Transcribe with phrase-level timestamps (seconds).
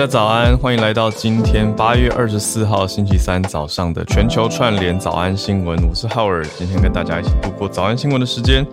[0.00, 5.78] 大家早安，欢迎来到今天八月二十四号星期三早上的全球串联早安新闻。
[5.86, 8.66] 我是浩尔，今天跟大家一起度过早安新闻的时间。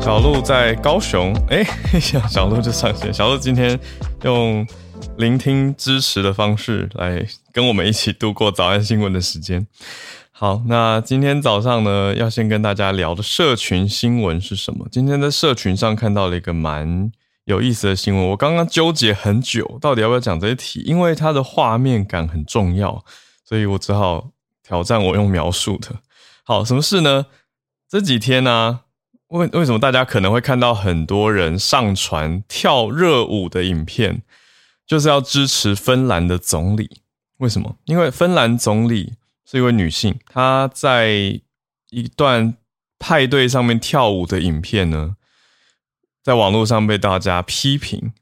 [0.00, 1.62] 小鹿在高雄，哎，
[2.00, 3.12] 小鹿就上线。
[3.12, 3.78] 小鹿今天
[4.22, 4.66] 用
[5.18, 9.66] 聆听支持的方式来跟我们一起度过早安新闻的时间。
[10.36, 14.84] 好，那今天早上呢，要先跟大家聊的社群新闻是什么？
[14.90, 17.12] 今天在社群上看到了一个蛮
[17.44, 23.04] 有意思的新闻，我刚刚纠结很久，到底要不要讲这一题，因为它的画面感很重要，
[23.44, 24.30] 所以我只好
[24.64, 25.90] 挑战我用描述的。
[26.42, 27.26] 好，什么事呢？
[27.88, 28.80] 这几天呢，
[29.28, 34.22] 为为什么大家可能会看到很多人上传跳热舞的影片，
[34.84, 37.02] 就是要支持芬兰的总理？
[37.38, 37.76] 为什么？
[37.84, 39.12] 因为芬兰总理。
[39.44, 41.40] 是一位女性，她在
[41.90, 42.56] 一段
[42.98, 45.16] 派对上面跳舞的影片呢，
[46.22, 48.12] 在网络上被大家批评。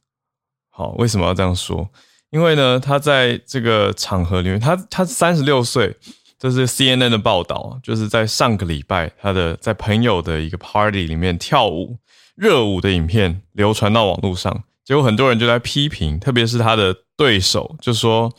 [0.68, 1.88] 好，为什么要这样说？
[2.30, 5.96] 因为呢，她在这个场合里面，她她三十六岁，
[6.38, 11.98] 这是 CNN 的报道，就是在上个礼拜，她的在朋友的一个 party 里面跳舞
[12.34, 18.34] 热舞的影片流传到网络上，结果很多人就在批评，特别是她的对手，就说。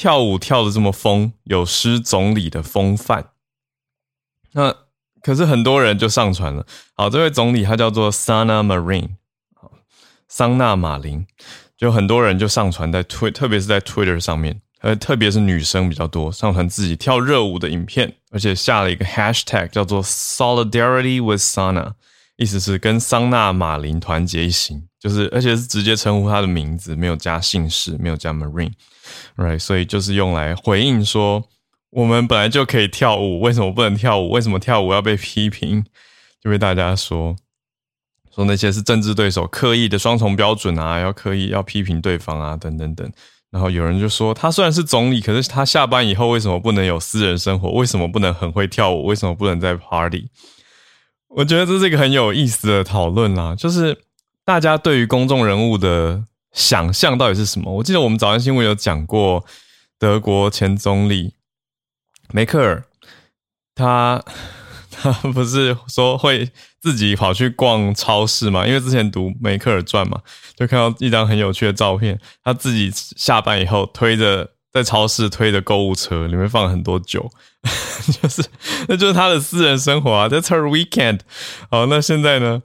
[0.00, 3.32] 跳舞跳的这么疯，有失总理的风范。
[4.52, 4.74] 那
[5.20, 6.64] 可是很多人就上传了。
[6.94, 9.16] 好，这位总理他叫做 Sana Marin，
[9.54, 9.70] 好
[10.26, 11.26] 桑娜马林，
[11.76, 21.92] 就很多人就上传在推，特别是在 Twitter 上面，呃，特别是女生比较多，上传自己跳热舞的影片，而且下了一个 Hashtag 叫做 Solidarity with Sana，
[22.36, 28.72] 意思是跟桑娜马林团结一心，就是而且是直接称呼他的名字，没有加姓氏，没有加 Marine。
[29.36, 31.44] Right，所以就是用来回应说，
[31.90, 34.30] 我们本来就可以跳舞，为什么不能跳舞？
[34.30, 35.84] 为什么跳舞要被批评？
[36.42, 37.36] 就被大家说
[38.34, 43.10] 说那些是政治对手刻意的双重标准啊，要刻意要批评对方啊，等等等。
[43.50, 47.70] 然后有人就说，他虽然是总理，可是他下班以后为什么不能有私人生活？
[47.72, 49.06] 为什么不能很会跳舞？
[49.06, 50.28] 为什么不能在 party？
[51.28, 53.98] 我觉得这是一个很有意思的讨论啦，就是
[54.44, 56.24] 大家对于公众人物的。
[56.52, 57.72] 想象到底是什么？
[57.72, 59.44] 我记得我们早安新闻有讲过，
[59.98, 61.34] 德国前总理
[62.32, 62.84] 梅克尔，
[63.74, 64.22] 他
[64.90, 66.50] 他不是说会
[66.80, 68.66] 自己跑去逛超市嘛？
[68.66, 70.20] 因为之前读梅克尔传嘛，
[70.56, 77.30] 就看到一张很有趣的照片，他自己下班以后推着在超市推着购物车，里面放很多酒，
[78.20, 78.44] 就是
[78.88, 81.20] 那就是他的私人生活啊，That's her weekend。
[81.70, 82.62] 好，那现在呢？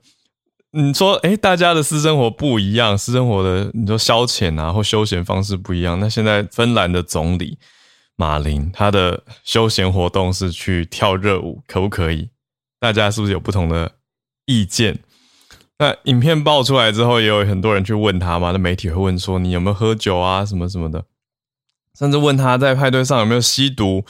[0.78, 5.98] 你说，哎，大家的私生活不一样，私生活的你说消遣啊或休闲方式不一样。
[6.02, 7.58] 那现在芬兰的总理
[8.18, 12.28] 马林，他的休闲活动是去跳热舞，可不可以？
[12.78, 13.94] 大家是不是有不同的
[14.46, 15.00] 意见？
[15.80, 18.52] 那影片爆出来之后，也有很多人去问他嘛。
[18.52, 21.06] 那媒体会问说，你有没有喝酒啊，什么什么的，
[21.98, 24.04] 甚至问他在派对上有没有吸毒。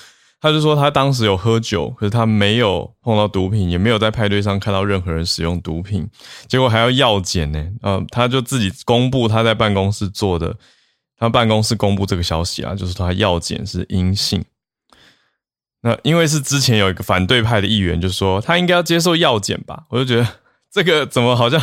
[0.45, 6.07] 他就说他当时有喝酒，可是他没有碰到毒品，也没有在派对上看到任何人使用毒品，
[6.47, 7.67] 结果还要药检呢。
[7.81, 10.55] 呃，他就自己公布他在办公室做的，
[11.17, 14.45] 他办公室公布这个消息啊，就是他药检是阴性。
[15.81, 20.27] 那因为是之前有一个反对派的议员就说他应该要接受药检吧，我就觉得
[20.71, 21.59] 这个怎么好像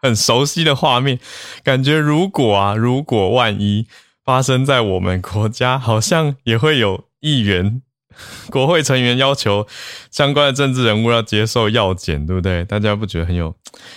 [0.00, 1.20] 很熟悉的画面，
[1.62, 3.86] 感觉如果啊，如果万一
[4.24, 7.82] 发生在我们国家，好像也会有议员。
[8.50, 9.66] 国会成员要求
[10.10, 12.64] 相关的政治人物要接受药检，对不对？
[12.64, 13.54] 大家不觉得很有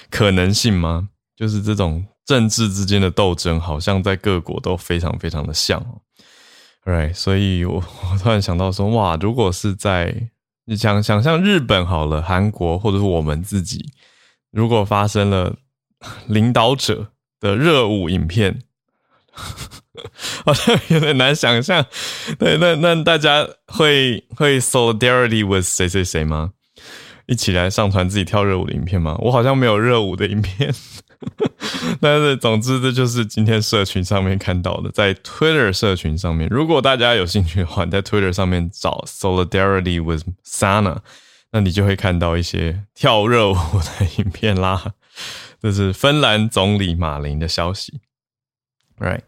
[0.10, 1.10] 可能性吗？
[1.36, 6.02] 就是这种政治之间的斗争，好像在各国都非常非常的像。
[6.84, 10.30] Right，所以我我突然想到说，哇，如果是在
[10.66, 13.92] 你想想象日本好了，韩国或者是我们自己，
[14.52, 15.58] 如果发生了
[16.28, 18.62] 领导者的热舞影片。
[20.46, 21.86] 好像有点难想象，
[22.38, 26.52] 对，那那大家会会 solidarity with 谁谁谁吗？
[27.26, 29.18] 一起来上传自己跳热舞的影片吗？
[29.20, 30.74] 我好像没有热舞的影片，
[32.00, 41.00] 但是总之这就是今天社群上面看到的，在 Twitter 社群上面，如果大家有兴趣的话，在 Twitter 上面找 solidarity with Sana，
[41.52, 44.94] 那你就会看到一些跳热舞的影片啦。
[45.62, 48.00] 这是芬兰总理马林的消息。
[49.00, 49.22] Right，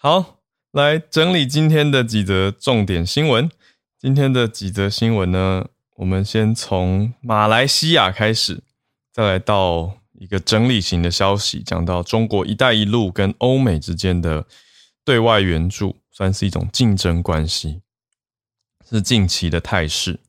[0.00, 0.38] 好，
[0.70, 3.50] 来整理今天的几则重点新闻。
[3.98, 5.66] 今天的几则新闻呢，
[5.96, 8.62] 我们先从马来西亚开始，
[9.12, 14.46] 再来到一个整理型的消息，讲到中国“一带一路”跟欧美之间的
[15.04, 17.80] 对外援助，算是一种竞争关系，
[18.88, 20.20] 是近期的态势。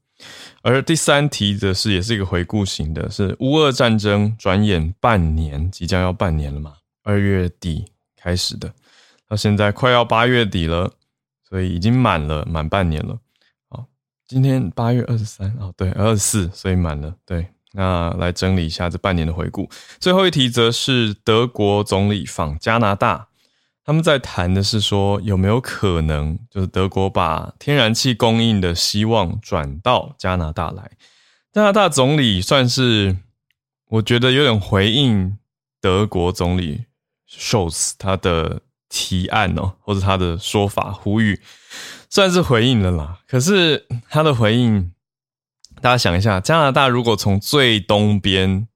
[0.64, 6.78] 而第三题则是也是一个回顾型的，是乌俄战争转眼半年，即将要半年了嘛？
[7.04, 7.86] 二月底
[8.18, 8.74] 开始的，
[9.30, 10.92] 到现在快要八月底了，
[11.48, 13.20] 所以已经满了满半年了。
[13.70, 13.86] 好，
[14.28, 17.14] 今天八月二十三哦，对，二十四，所以满了。
[17.28, 19.70] 对，那来整理一下这半年的回顾。
[20.00, 23.28] 最后一题则是德国总理访加拿大。
[23.86, 30.92] 他们在谈的是说，有没有可能就是德国把天然气供应的希望转到加拿大来？
[31.52, 33.18] 加拿大总理算是
[33.88, 35.38] 我觉得有点回应
[35.82, 36.86] 德国总理
[37.28, 41.40] Scholz 他的提案哦，或者他的说法呼吁，
[42.10, 43.20] 算是回应了啦。
[43.28, 44.92] 可是他的回应，
[45.80, 48.68] 大家想一下，加拿大如果从最东边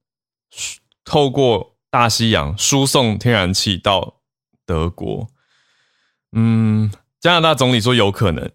[1.03, 4.21] 透过大西洋输送天然气到
[4.65, 5.27] 德国，
[6.31, 8.49] 嗯，加拿大总理说有可能，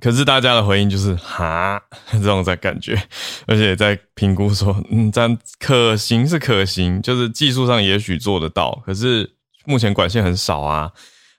[0.00, 3.00] 可是大家的回应就是哈这种在感觉，
[3.46, 9.35] 而且在评估说，嗯，这样可行是可行，就是技术上也许做得到，可是
[9.66, 10.92] 目前管线很少啊，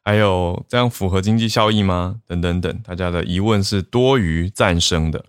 [0.03, 2.18] 还有这样符合经济效益吗？
[2.27, 5.24] 等等等，大家的疑问是多于赞声的。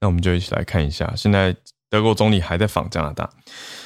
[0.00, 1.54] 那我们就一起来看一下，现在
[1.88, 3.30] 德国总理还在访加拿大。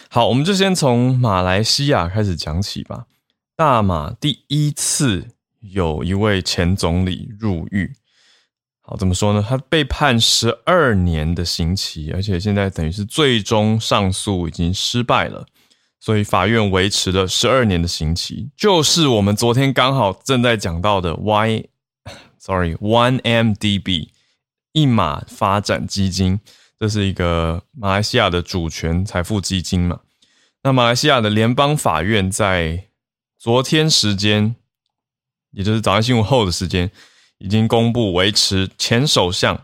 [0.08, 3.06] 好，我们就先从马来西亚开始讲起吧。
[3.56, 5.28] 大马第一次
[5.60, 7.92] 有一位前总理入狱，
[8.80, 9.44] 好怎么说呢？
[9.46, 15.46] 他被判十二年的刑期，而且现在等于是最终上诉已经失败了，
[16.06, 24.10] 所以法院维持了十二年的刑期，就是我们昨天刚好正在讲到的 Y，sorry One MDB
[24.70, 26.38] 一马发展基金，
[26.78, 29.98] 这是一个马来西亚的主权财富基金嘛？
[30.62, 32.84] 那马来西亚的联邦法院在
[33.36, 34.54] 昨天时间，
[35.50, 36.88] 也就是早安新闻后的时间，
[37.38, 39.60] 已经公布维持前首相、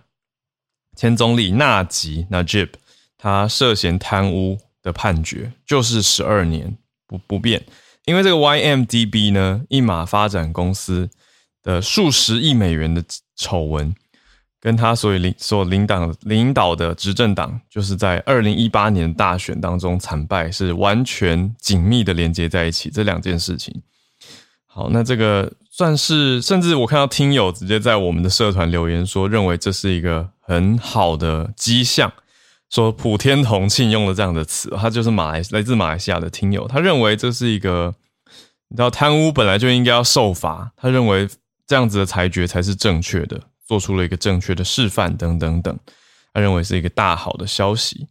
[0.97, 2.71] 前总理纳吉 Najib
[3.17, 6.77] 他涉嫌贪污的判决，就是十二年
[7.07, 7.63] 不不变。
[8.05, 11.09] 因为这个 YMDB 呢，一马发展公司
[11.63, 13.05] 的数十亿美元的
[13.37, 13.95] 丑闻，
[14.61, 22.91] 跟他所领所领导领导的执政党，就是在二零一八年大选当中惨败，是完全紧密的连接在一起。
[22.91, 23.81] 这两件事情，
[24.67, 32.13] 好，那这个算是，甚至我看到听友直接在我们的社团留言说，认为这是一个很好的迹象。
[32.73, 37.95] 说普天同庆用了这样的词，他就是马来来自马来西亚的听友，他认为这是一个，
[38.69, 41.29] 你知道贪污本来就应该要受罚，他认为
[41.67, 43.41] 这样子的裁决才是正确的。
[43.65, 45.79] 做出了一个正确的示范，等等等，
[46.35, 48.07] 他认为是一个大好的消息。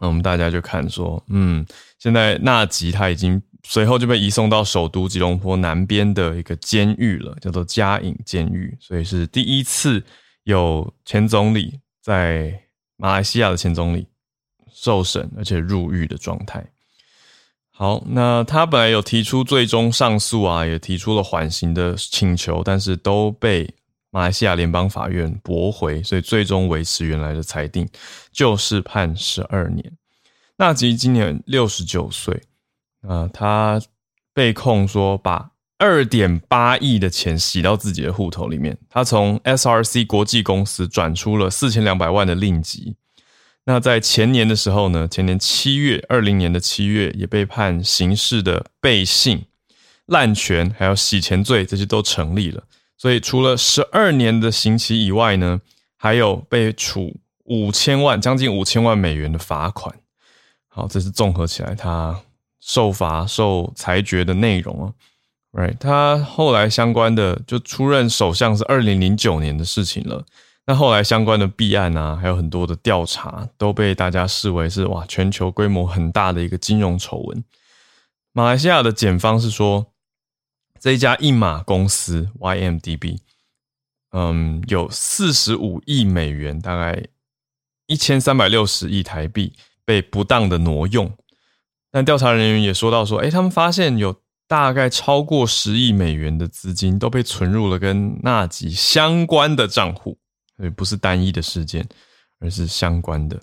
[0.00, 1.64] 那我们大家就看说，嗯，
[1.98, 10.02] 现在纳吉他已经随后就被移送到首都吉隆坡南边的一个监狱了，叫做嘉颖监狱，所以是第一次
[10.42, 12.60] 有前总理在
[12.98, 14.06] 马来西亚的前总理
[14.70, 16.62] 受审而且入狱的状态。
[17.70, 23.74] 好，那他本来有提出最终上诉啊，也提出了缓刑的请求，但是都被。
[24.10, 27.86] 马来西亚联邦法院驳回，所以最终维持原来的裁定，
[28.32, 29.92] 就是判十二年。
[30.56, 32.42] 纳吉今年六十九岁，
[33.02, 33.78] 啊，他
[34.32, 38.76] 被控说把二点八亿的钱洗到自己的户头里面。
[38.90, 42.96] 他从 SRC 国际公司转出了四千两百万的令吉。
[43.64, 49.44] 那在前年的时候呢，前年七月，二零年的七月，也被判刑事的背信、
[50.06, 52.64] 滥权还有洗钱罪，这些都成立了。
[52.96, 55.60] 所以，除了十二年的刑期以外呢，
[55.96, 59.94] 还有被处五千万、将近五千万美元的罚款。
[60.66, 62.18] 好，这是综合起来他
[62.60, 64.92] 受罚、受裁决的内容啊。
[65.52, 70.24] Right，他后来相关的就出任首相是二零零九年的事情了。
[70.66, 77.44] 那后来相关的弊案啊，还有很多的调查，都被大家视为是哇，全球规模很大的一个金融丑闻。
[78.32, 79.86] 马来西亚的检方是说。
[80.80, 83.18] 这一家一马公司 YMDB，
[84.12, 87.04] 嗯，有四十五亿美元，大概
[87.88, 91.12] 一千三百六十亿台币被不当的挪用。
[91.90, 100.18] 但调查人员也说到说，哎，他们发现有大概超过十亿美元的资金都被存入了跟纳吉相关的账户，
[100.56, 101.86] 所以不是单一的事件，
[102.40, 103.38] 而是相关的。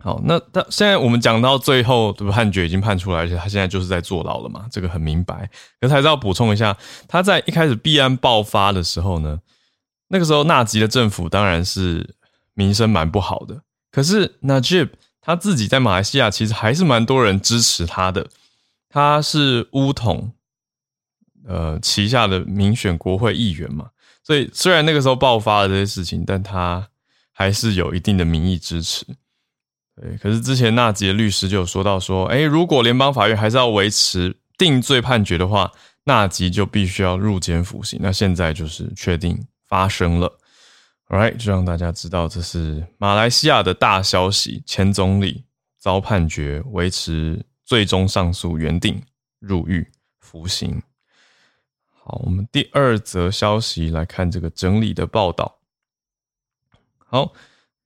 [0.00, 2.34] 好，那他现在我们讲到最后，对吧？
[2.34, 5.48] 判决已经判出来，而且他现在就是在坐牢了嘛，这个很明白。
[5.80, 9.38] 可是还是要补充一下，他在一开始币安爆发的时候呢，
[10.08, 12.16] 那个时候纳吉的政府当然是
[12.54, 13.62] 名声蛮不好的。
[13.92, 14.88] 可是 Najib
[15.20, 18.26] 他自己在马来西亚其实还是蛮多人支持他的，
[18.92, 20.30] 他是乌统
[21.48, 23.88] 呃旗下的民选国会议员嘛，
[24.22, 26.86] 所以虽然那个时候爆发了这些事情，但他
[27.32, 29.06] 还是有一定的民意支持。
[29.96, 35.72] 对，可是之前纳吉的律师就有说到说，哎，如果联邦法院还是要维持定罪判决的话，
[36.04, 37.98] 纳吉就必须要入监服刑。
[38.02, 40.38] 那现在就是确定发生了
[41.08, 41.36] ，right？
[41.36, 45.44] 就让大家知道这是马来西亚的大消息，前总理
[45.78, 49.02] 遭判决维持最终上诉原定
[49.38, 50.82] 入狱服刑。
[51.88, 55.58] 好，我们第二则消息来看这个整理的报道。
[56.98, 57.32] 好。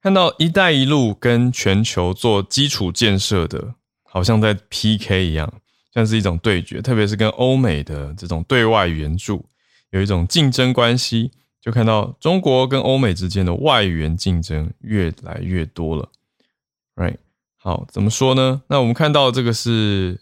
[0.03, 5.53] 看到“一带一路”跟全球做基础建设的，好像在 PK 一样，
[5.93, 6.83] 像是一种对决。
[6.83, 9.45] 特别是跟欧美的这种对外援助
[9.91, 16.09] 有一种竞争关系，就看到中国跟欧美之间的外援竞争越来越多了。
[16.95, 17.19] Right？
[17.67, 18.63] 好，怎么说呢？
[18.69, 20.21] 那我们看到这个是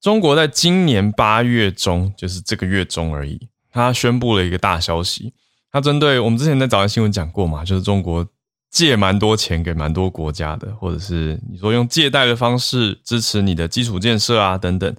[0.00, 5.34] 中国在今年八月中，就是这个月中而已，他宣布了一个大消息。
[5.72, 8.24] 他针对我们之前在早安新闻讲过嘛，就是中国。
[8.70, 14.96] 借蛮多钱给蛮多国家的，或者是你说用借贷的方式支持你的基础建设啊等等，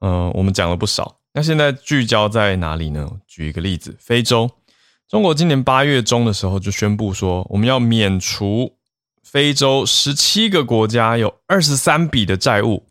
[0.00, 1.20] 嗯，我们讲了不少。
[1.32, 3.08] 那现在聚焦在哪里呢？
[3.28, 4.50] 举一个例子，非洲，
[5.08, 8.77] 中国今年八月中的时候就宣布说，我们要免除
[9.30, 12.86] 非洲十七个国家有二十三笔的债务，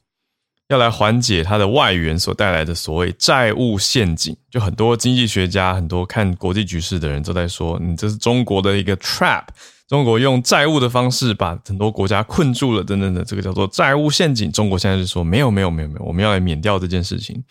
[0.68, 4.38] 要来缓解它的外援所带来的所谓债务陷阱。
[4.52, 9.46] 就很多经济学家、很多看国际局势的人都在说，你这是中国的一个 trap。
[9.88, 14.52] 中国用债务的方式把很多国家困住了，等等的，这个叫做债务陷阱。
[14.52, 17.42] 中国现在是说没有，没有，没有，没有，我们要来免掉这件事情。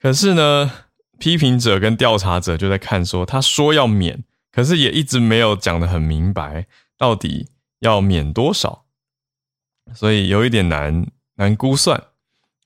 [0.00, 0.72] 可是呢，
[1.18, 7.46] 批评者跟调查者就在看说，他说要免，可是也一直没有讲的很明白，到底
[7.80, 8.84] 要免多少，
[9.94, 11.06] 所以有一点难
[11.36, 12.02] 难估算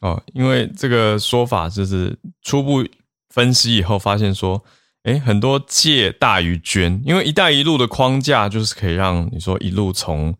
[0.01, 0.23] 哦。
[0.33, 2.87] 因为这个说法就是初步
[3.29, 4.65] 分析以后发现说。
[5.05, 10.33] 哎，很多借大于捐，因为“一带一路”的框架就是可以让你说一路从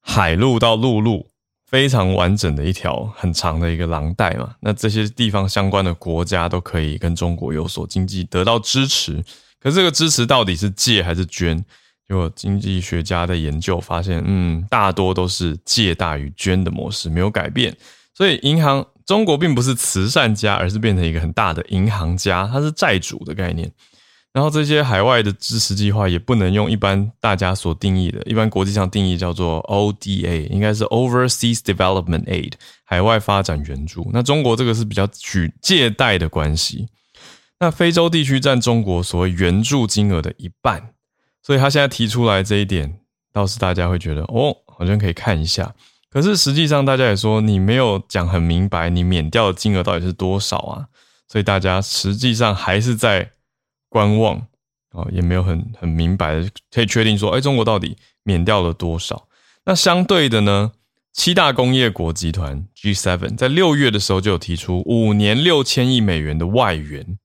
[0.00, 1.28] 海路到陆路
[1.66, 4.56] 非常完整的一条很长的一个廊带嘛。
[4.60, 9.22] 那这些地方相关的国家都可以跟中国有所经济得到支持。
[9.60, 11.62] 可这个支持到底是借还是捐？
[12.08, 17.76] 就经济学家的研究发现，嗯，大多都是借大于捐的模式没有改变。
[18.14, 18.86] 所以银行。
[19.04, 23.70] 中国并不是慈善家，而是变成一个很大的银行家，它是债主的概念。
[24.32, 32.52] 然后这些海外的支持计划也不能用一般大家所定义的，一般国际上定义叫做 ODA，应该是 Overseas Development Aid，
[32.84, 34.08] 海外发展援助。
[34.12, 36.86] 那中国这个是比较举借贷的关系。
[37.58, 40.91] 那非洲地区占中国所谓援助金额的一半，
[41.42, 43.00] 所以他现在提出来这一点，
[43.32, 45.74] 倒是大家会觉得哦，好像可以看一下。
[46.10, 50.86] 可是实际上，大家也说你没有讲很明白，你免掉的金额到底是多少啊？
[51.28, 53.30] 所以大家实际上还是在
[53.88, 54.46] 观望
[54.90, 59.26] 哦，也没有很很明白的可以确定说，哎，中国到底免掉了多少？
[59.64, 60.72] 那相对的呢，
[61.14, 67.18] 七大工业国集团 G7 在六月的时候就有提出五年六千亿美元的外援。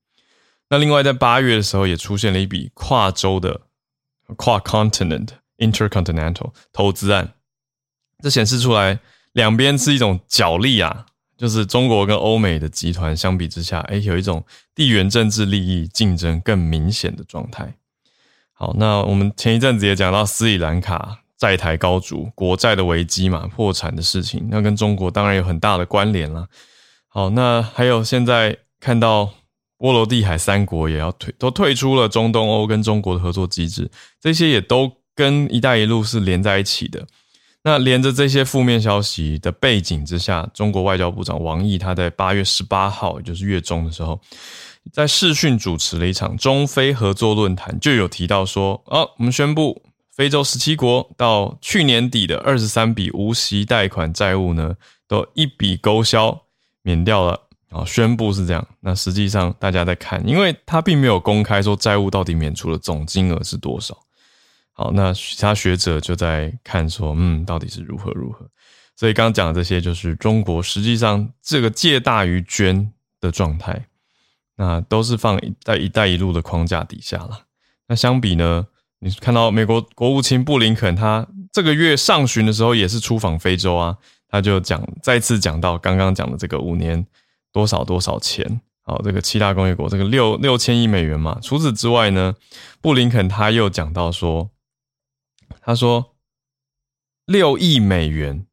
[0.70, 3.62] 那另外在八月的时候也出现了一笔跨州的
[4.36, 7.34] 跨 continent intercontinental 投资案。
[8.22, 9.00] 这显示出来，
[9.34, 11.06] 两边是一种角力啊，
[11.38, 14.44] 就是中国跟欧美的集团相比之下，哎，有一种
[14.74, 17.76] 地缘政治利益竞争更明显的状态。
[18.54, 26.48] 好，那我们前一阵子也讲到斯里兰卡债台高筑，国债的危机嘛，破产的事情，那跟中国当然有很大的关联了。
[27.08, 29.32] 好，那还有现在看到
[29.78, 37.06] 波罗的海三国也要退，都退出了中东欧跟中国的合作机制，这些也都跟“一带一路”是连在一起的。
[37.64, 44.20] 那连着这些负面消息的背景之下，中国外交部长王毅他在八月十八号，也就是月中的时候，
[44.94, 49.84] 在视讯主持了一场中非合作论坛，就有提到说，哦，我们宣布
[50.16, 54.76] 非洲十七国到去年底的二十三笔无息贷款债务呢，
[55.08, 56.44] 都一笔勾销，
[56.84, 57.47] 免掉了。
[57.70, 58.68] 啊，宣布是这样。
[58.80, 63.98] 那实际上大家在看，因为他并没有公开说债务到底免除的总金额是多少。
[64.72, 68.48] 好，那其他学者就在看说，嗯，到底是如何如何？
[68.96, 73.86] 所以刚刚讲的这些，就是中国实际上这个借大于捐的状态，
[74.56, 77.46] 那都是放在“一带一路”的框架底下了。
[77.88, 78.66] 那相比呢，
[79.00, 83.98] 你看到美国国务卿布林肯他这个月上旬的时候也是出访非洲啊，
[84.30, 87.06] 他就讲再次讲到刚刚讲的这个五年
[87.58, 91.40] 多少多少钱，好，这个七大工业国这个六六千亿美元嘛。
[91.42, 92.36] 除此之外呢，
[92.82, 94.52] 布林肯他又讲到说，
[95.60, 96.14] 他说
[97.26, 98.46] 六亿美元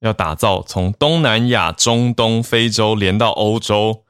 [0.00, 4.04] 要打造从东南亚、中东、非洲连到欧洲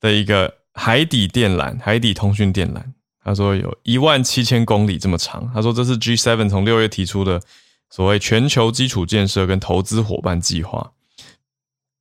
[0.00, 2.82] 的一个海底电缆、海底通讯电缆。
[3.22, 5.50] 他说有一万七千公里这么长。
[5.52, 7.42] 他说这是 G7 从六月提出的
[7.90, 10.92] 所谓全球基础建设跟投资伙伴计划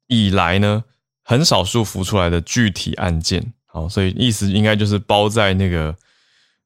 [0.08, 0.86] 以来呢，
[1.24, 3.54] 很少数浮出来的具体案件。
[3.66, 5.96] 好，所以意思应该就是包在那个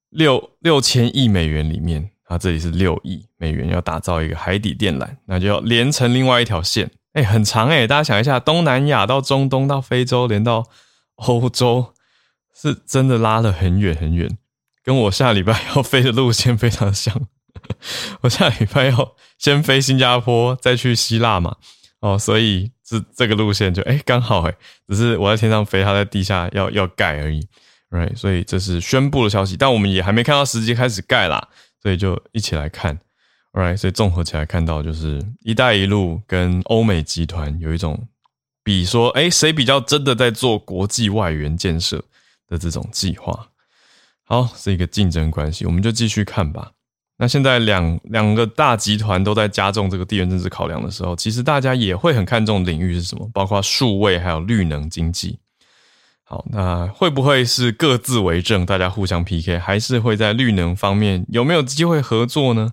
[0.10, 2.12] 六六千亿美元里面。
[2.26, 6.90] 啊，这里是六亿美元要打造一个海底电缆，那就要连成另外一条线。
[7.14, 10.66] 哎，很长哎，大家想一下，东南亚到中东到非洲连到
[11.18, 11.94] 欧洲，
[12.60, 14.40] 是真的拉了很远很远。
[14.84, 17.28] 跟我下礼拜要飞的路线非常像，
[18.22, 21.58] 我下礼拜要先飞新加坡，再去希腊嘛，
[22.00, 24.56] 哦，所以是这个路线就哎刚好哎，
[24.88, 27.48] 只是我在天上飞，它在地下要要盖而已
[27.90, 28.16] ，right？
[28.16, 31.48] 所以这是宣布的消息，但我们也还没看到实际开始盖啦，
[31.82, 33.00] 所以就一起来看
[33.54, 33.76] ，right？
[33.76, 38.08] 所以综合起来看到就是“一带一路”跟欧美集团有一种
[38.64, 42.04] 比说，哎，谁比较真的在做国际外援建设
[42.48, 43.50] 的这种计划。
[44.24, 46.72] 好，是一个竞争关系，我们就继续看吧。
[47.18, 55.40] 那现在两两个大集团都在加重这个地缘政治考量的时候，其实大家也会很看重领域是什么，包括数位还有绿能经济。
[56.24, 62.72] 好，那会不会是各自为政，大家互相 PK，还是会在绿能方面有没有机会合作呢？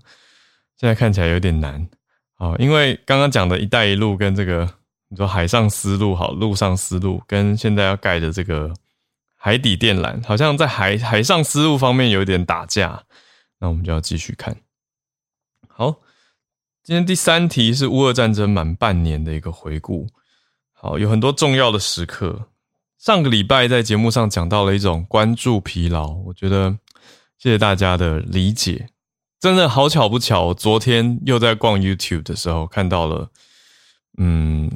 [0.77, 1.89] 现在看起来有点难。
[2.37, 4.69] 啊，因为刚刚讲的一带一路跟这个
[5.09, 8.73] 你说海上丝路好，陆上丝路跟现在要盖的这个。
[9.45, 13.03] 海底电缆好像在海海上丝路方面有点打架，
[13.63, 14.57] 那我们就要继续看。
[15.69, 16.01] 好，
[16.83, 20.09] 今天第三题是乌俄战争满半年的一个回顾。
[20.73, 22.49] 好，有很多重要的时刻。
[22.99, 26.77] 上个礼拜在节目上讲到了一种关注疲劳，我觉得
[27.39, 28.89] 谢谢大家的理解。
[29.39, 33.31] 真的好巧不巧，昨天又在逛 YouTube 的时候看到了，
[34.19, 34.71] 嗯。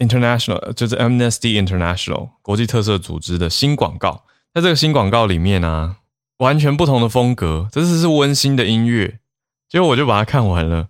[0.00, 4.24] International 就是 Amnesty International 国际特色组织的新广告，
[4.54, 5.98] 在这个新广告里面呢，
[6.40, 9.20] 完全不同的风格，这次是温馨的音乐，
[9.68, 10.88] 结果我就把它看完了。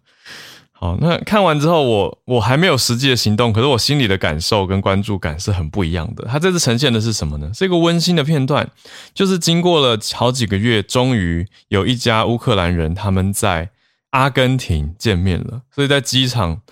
[0.72, 6.26] 好，那看完之后，我我还没有实际的行动，可是我心里的感受跟关注感是很不一样的。
[6.26, 7.50] 它这次呈现的是什么呢？
[7.54, 8.70] 是一个温馨的片段，
[9.14, 13.68] 就是经过了好几个月，终于有一家乌克兰人他们在
[14.10, 16.62] 阿根廷见面了，所以在机场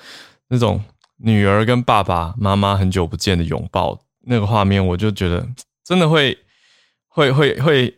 [0.48, 0.82] 那种。
[1.20, 5.44] 女儿跟爸爸妈妈很久不见的拥抱，那个画面我就觉得
[5.84, 6.38] 真的会
[7.08, 7.97] 会会会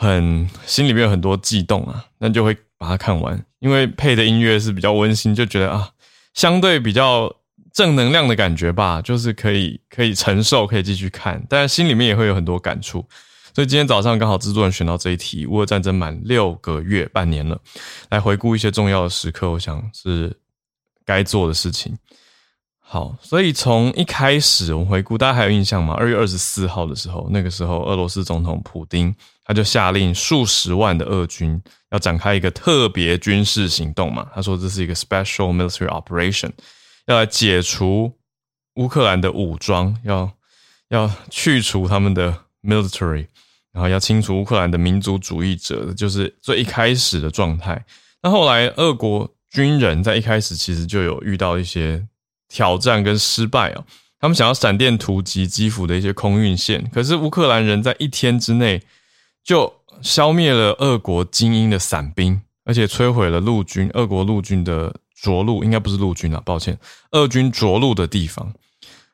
[0.00, 5.90] 很心里面有很多悸动啊，那就会把它看完，因为配的音乐是比较温馨，就觉得啊，
[6.32, 7.30] 相对比较
[7.70, 13.06] 正能量的感觉吧，就是可以可以承受，可以继续看，但是心里面也会有很多感触。
[13.54, 17.60] 所以今天早上刚好制作人选到这一题，乌俄战争满六个月半年了，
[18.08, 20.34] 来回顾一些重要的时刻，我想是
[21.04, 21.94] 该做的事情。
[22.78, 25.92] 好，所以从一开始我们回顾，大家还有印象吗？
[25.92, 29.14] 二月二十四号的时候，那个时候俄罗斯总统普丁
[29.50, 31.60] 他就下令数十万的俄军
[31.90, 34.28] 要展开一个特别军事行动嘛。
[34.32, 36.52] 他说这是一个 special military operation，
[37.06, 38.16] 要来解除
[38.76, 40.30] 乌克兰的武装，要
[40.90, 43.26] 要去除他们的 military，
[43.72, 47.84] 然后要清除乌克兰的民族主义者，就是最一开始的状态。
[48.22, 52.06] 那后来俄国军人在一开始其实就有遇到一些。
[52.52, 53.84] 挑战跟失败啊，
[54.18, 58.82] 他们想要闪电突击基辅的一些空运线，可是乌克兰人在一天之内
[59.50, 66.78] 就消灭了俄国精英的伞兵，而且摧毁了陆军，俄国陆军的着陆应该不是陆军啊，抱歉，
[67.10, 68.52] 俄军着陆的地方。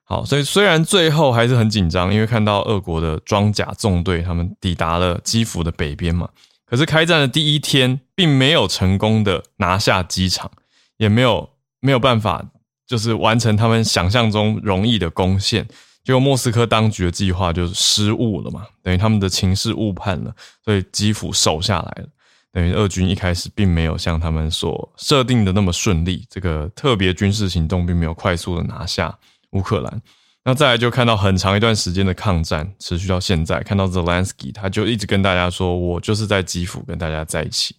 [0.04, 6.28] 好，所以虽然最后还是很紧张，因为看到俄国的装甲纵队他们抵达了基辅的北边嘛，
[6.66, 10.50] 可是开战的第一天并没有成功的拿下机场，
[10.98, 11.48] 也没有
[11.80, 12.44] 没有办法。
[12.86, 15.66] 就是完成他们想象中容易的攻陷，
[16.06, 20.32] 结果莫斯科当局的计划就是失误了嘛，等于他们的情势误判了，
[20.64, 22.08] 所以基辅守下来了。
[22.52, 29.18] 等于俄军一开始并没有像他们所设定的那么顺利，这个特别军事行动并没有快速的拿下
[29.50, 30.00] 乌克兰。
[30.44, 37.74] 那再来就看到很长一段时间的抗战持续到现在，看到 Zelensky 他就一直跟大家说，我就是在基辅跟大家在一起。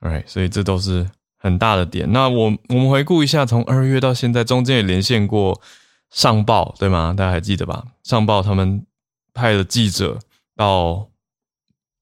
[0.00, 1.10] Alright，所以这都是。
[1.44, 5.60] 很大的点，那我我们回顾一下，从二月到现在，中间也连线过
[6.12, 7.12] 上报，对吗？
[7.16, 7.84] 大家还记得吧？
[8.04, 8.86] 上报他们
[9.32, 10.18] 派了记者
[10.54, 11.08] 到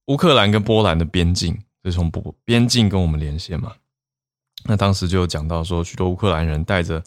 [0.06, 3.72] 乌克兰跟波兰的边境，就从边边境跟我们连线嘛。
[4.64, 7.02] 那当时就有讲到说，许多乌克兰人带着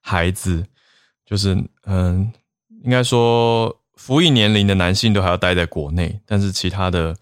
[0.00, 0.66] 孩子，
[1.24, 2.30] 就是嗯，
[2.82, 7.16] 应该说服役年龄的男性都还要待在国内，但是其他的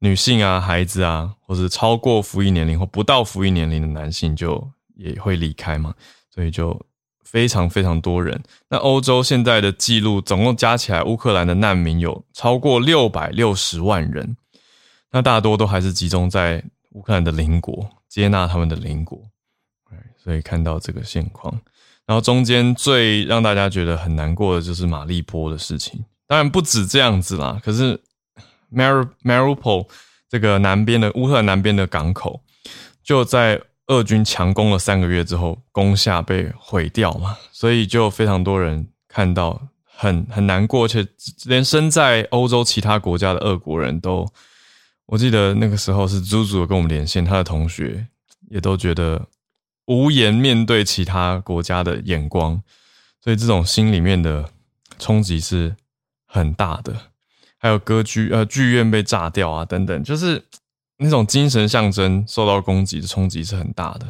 [0.00, 5.94] 女性啊、孩子啊，或是超过服役年龄或不到服役年龄的男性，就也会离开嘛，
[6.30, 6.78] 所以就
[7.34, 8.40] 非常非常多人。
[8.68, 14.36] 那欧洲现在的记录总共加起来，乌克兰的难民有超过六百六十万人，
[15.10, 17.90] 那大多都还是集中在乌克兰的邻国。
[18.08, 19.20] 接纳他们的邻国，
[20.22, 21.52] 所以看到这个现况，
[22.06, 26.04] 然后中间最让大家觉得很难过的就是马利波的事情。
[26.28, 28.00] 当然不止这样子啦，可是
[28.72, 29.88] Mar Maripol
[30.28, 32.40] 这个南边的乌克兰南边的港口，
[33.02, 41.06] 就在俄军强攻了三个月之后，攻下被毁掉嘛，所以就非常多人看到很很难过，而且
[41.44, 44.26] 连身在欧洲其他国家的俄国人都。
[45.06, 48.06] 我记得那个时候是朱朱跟我们连线，他的同学
[48.48, 49.26] 也都觉得
[49.84, 52.62] 无言面对其他国家的眼光，
[53.22, 54.48] 所以这种心里面的
[54.98, 55.76] 冲击是
[56.26, 56.96] 很大的。
[57.58, 60.42] 还有歌剧呃剧院被炸掉啊等等，就是
[60.98, 64.06] 那种精神象征受到攻击的冲击是很大的。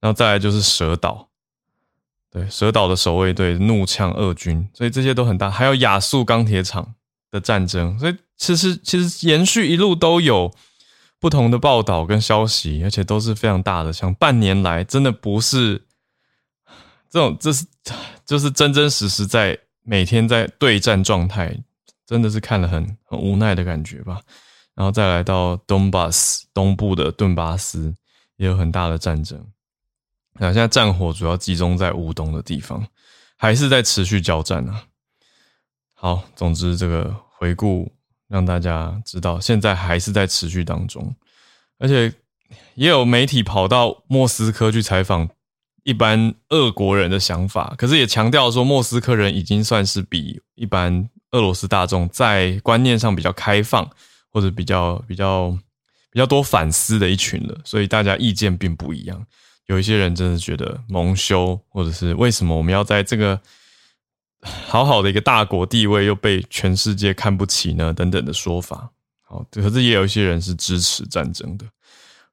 [0.00, 1.28] 然后再来就是蛇岛，
[2.30, 5.50] 对蛇岛的守卫队怒呛俄军，所以这些都很大。
[5.50, 6.94] 还有亚速钢铁厂
[7.30, 8.16] 的战争，所以。
[8.36, 10.52] 其实，其实延续一路都有
[11.20, 13.92] 不同的报道跟消息，而且都是非常大的。
[13.92, 15.86] 像半年来，真的不是
[17.08, 17.64] 这种，这是
[18.26, 21.56] 就是真真实实在每天在对战状态，
[22.04, 24.20] 真的是看了很很无奈的感觉吧。
[24.74, 27.94] 然后再来到东巴斯东部的顿巴斯，
[28.36, 29.44] 也有很大的战争。
[30.34, 32.86] 那现在战火主要集中在乌东的地方，
[33.36, 34.84] 还是在持续交战啊。
[35.94, 37.90] 好，总之这个回顾。
[38.26, 41.14] 让大家知道，现在还是在持续当中，
[41.78, 42.12] 而且
[42.74, 45.28] 也有媒体跑到莫斯科去采访
[45.84, 53.88] 一般俄国人的想法，可是也强调说，莫斯科人已经算是比一般俄罗斯大众在观念上比较开放，
[54.34, 55.56] 或者比较比较
[56.10, 59.24] 比较多反思的一群了，所以大家意见并不一样。
[59.66, 63.40] 有一些人真的觉得蒙羞，或者是为什么我们要在这个。
[64.66, 67.94] 好好的一个大国地位又被全世界看不起呢？
[67.94, 68.90] 等等的说法。
[69.22, 71.64] 好，可是也有一些人是支持战争的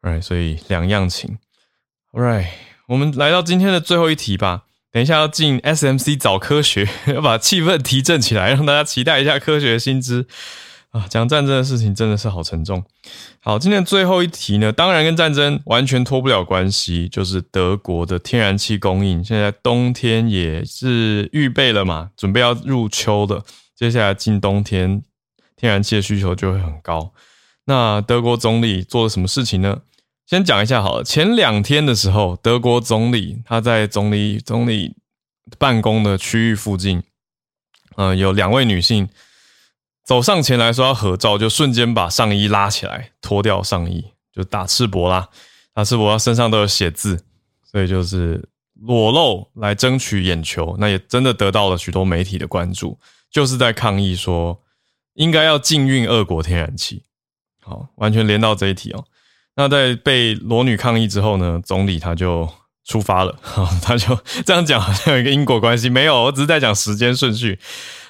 [0.01, 0.21] ，right？
[0.21, 1.37] 所以两样情
[2.11, 2.47] ，right？
[2.87, 4.63] 我们来到今天的最后一题吧。
[4.91, 10.27] 等一下要进 SMC 找科学， 要把气氛提振起来，让大家期待一下科学新知。
[10.91, 12.83] 啊，讲战争的事情真的是好沉重。
[13.39, 19.23] 好，今天最后一题呢，当然跟战争完全脱不了关系，就是德国的天然气供应。
[19.23, 23.41] 现在冬天也是预备了嘛，准备要入秋的，
[23.73, 25.01] 接下来进冬天，
[25.55, 27.13] 天然气的需求就会很高。
[27.65, 29.83] 那德国总理做了什么事情呢？
[30.27, 31.03] 先讲一下好了。
[31.05, 34.97] 前两天的时候，德国总理他在总理总理
[35.57, 37.01] 办公的区域附近，
[37.95, 39.07] 嗯，有两位女性。
[40.11, 44.03] 走上前来说要合照，就瞬间把上衣拉起来，脱掉上衣，
[44.35, 45.29] 就打赤膊啦。
[45.73, 47.23] 打赤膊，身上都有写字，
[47.63, 50.75] 所以就是裸露来争取眼球。
[50.77, 52.99] 那也真的得到了许多媒体的关注，
[53.31, 54.61] 就是在抗议说
[55.13, 57.03] 应该要禁运俄国天然气。
[57.63, 59.05] 好，完全连到这一题哦。
[59.55, 62.49] 那在被裸女抗议之后呢，总理他就
[62.83, 63.33] 出发了。
[63.81, 67.57] 他就这样讲，好像有一个因果关系，没有，我只是在讲时间顺序。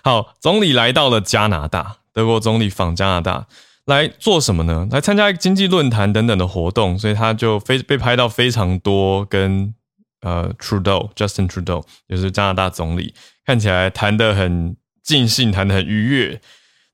[0.04, 1.98] 好，总理来到了加拿大。
[2.14, 3.48] 德国总理访加拿大
[3.86, 4.88] 来做什么呢？
[4.92, 9.74] 来参加经济论坛等等的活动，所以他就非被拍到非常多跟
[10.22, 13.14] 呃 Trudeau Justin Trudeau 就是加拿大总理
[13.46, 16.42] 看起来谈得很尽兴、谈得很愉悦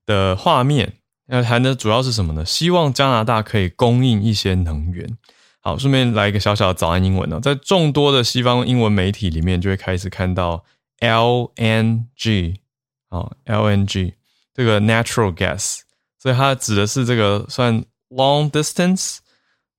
[0.05, 0.93] 的画面。
[1.29, 2.45] 那谈的主要是什么呢？
[2.45, 5.17] 希望加拿大可以供应一些能源。
[5.61, 10.63] 好，顺便来一个小小的早安英文呢，在众多的西方英文媒体里面，就会开始看到
[10.99, 12.57] LNG。
[13.09, 14.13] 好，LNG
[14.53, 15.79] 这个 natural gas，
[16.19, 19.17] 所以它指的是这个算 long distance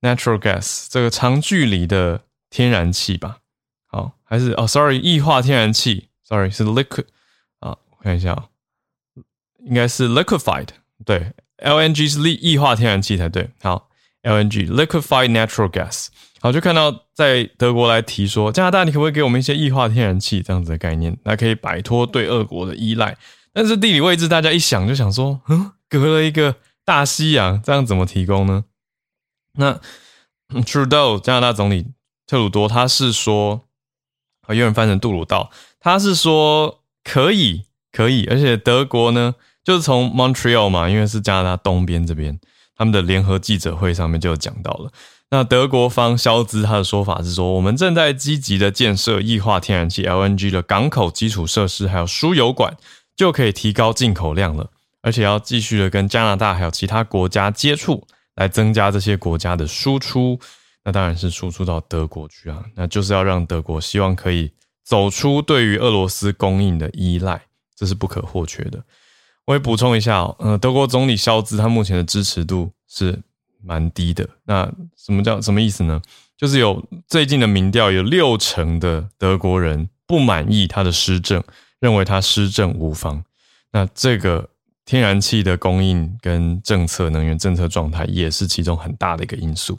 [0.00, 3.38] natural gas 这个长距离的天然气吧？
[3.86, 7.06] 好，还是哦，sorry，液化天然气，sorry 是 liquid
[7.60, 8.48] 啊，我看一下，
[9.60, 10.68] 应该是 liquefied，
[11.04, 13.50] 对，LNG 是液液化天然气才对。
[13.62, 13.90] 好
[14.22, 16.08] ，LNG liquefied natural gas，
[16.40, 23.16] 好，就看到在德国来提说，加拿大你可不可以给我们一些液化天然气这样子的概念，来可以摆脱对俄国的依赖。
[23.52, 28.64] 但是地理位置大家一想就想说，嗯，隔了一个大西洋，这样怎么提供呢？
[29.54, 29.80] 那
[30.62, 31.88] Trudeau 加拿大总理
[32.26, 33.64] 特鲁多他是说，
[34.46, 42.38] 啊，有人翻成杜鲁道，他是说可以，可以，而且德国呢，就是从 Montreal 嘛，因为是加拿大东边这边，
[42.76, 44.92] 他们的联合记者会上面就有讲到了。
[45.30, 52.74] 那德国方肖兹他的说法是说，我们正在积极的建设液化天然气 LNG 的港口基础设施，还有输油管，
[53.14, 54.70] 就可以提高进口量了。
[55.02, 60.40] 而且要继续的跟加拿大还有其他国家接触，来增加这些国家的输出。
[60.82, 64.50] 那当然是输出到德国去啊，那就是要让德国希望可以
[64.82, 67.42] 走出对于俄罗斯供应的依赖，
[67.76, 68.82] 这是不可或缺的。
[69.44, 73.20] 我也补充一下，呃，德国总理肖兹他目前的支持度是。
[73.62, 76.00] 蛮低的，那什么叫什么意思呢？
[76.36, 81.42] 就是有最近的民调，有六成的德国人不满意他的施政，
[81.80, 83.24] 认为他施政无方。
[83.72, 84.48] 那这个
[84.84, 89.78] 天然气的供应跟政策、能源政策状态也是其中很大的一个因素。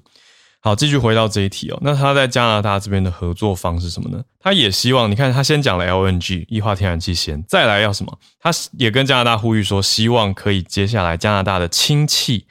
[0.62, 1.80] 好，继续回到这一题哦。
[1.82, 4.22] 那他在加拿大这边的合作方是什么呢？
[4.42, 8.20] 他也希望你看，他先讲了 LNG 液化天然气先，再来要什么？
[8.42, 12.46] 他也跟加拿大呼吁说，希望可以接下来加拿大的氢气。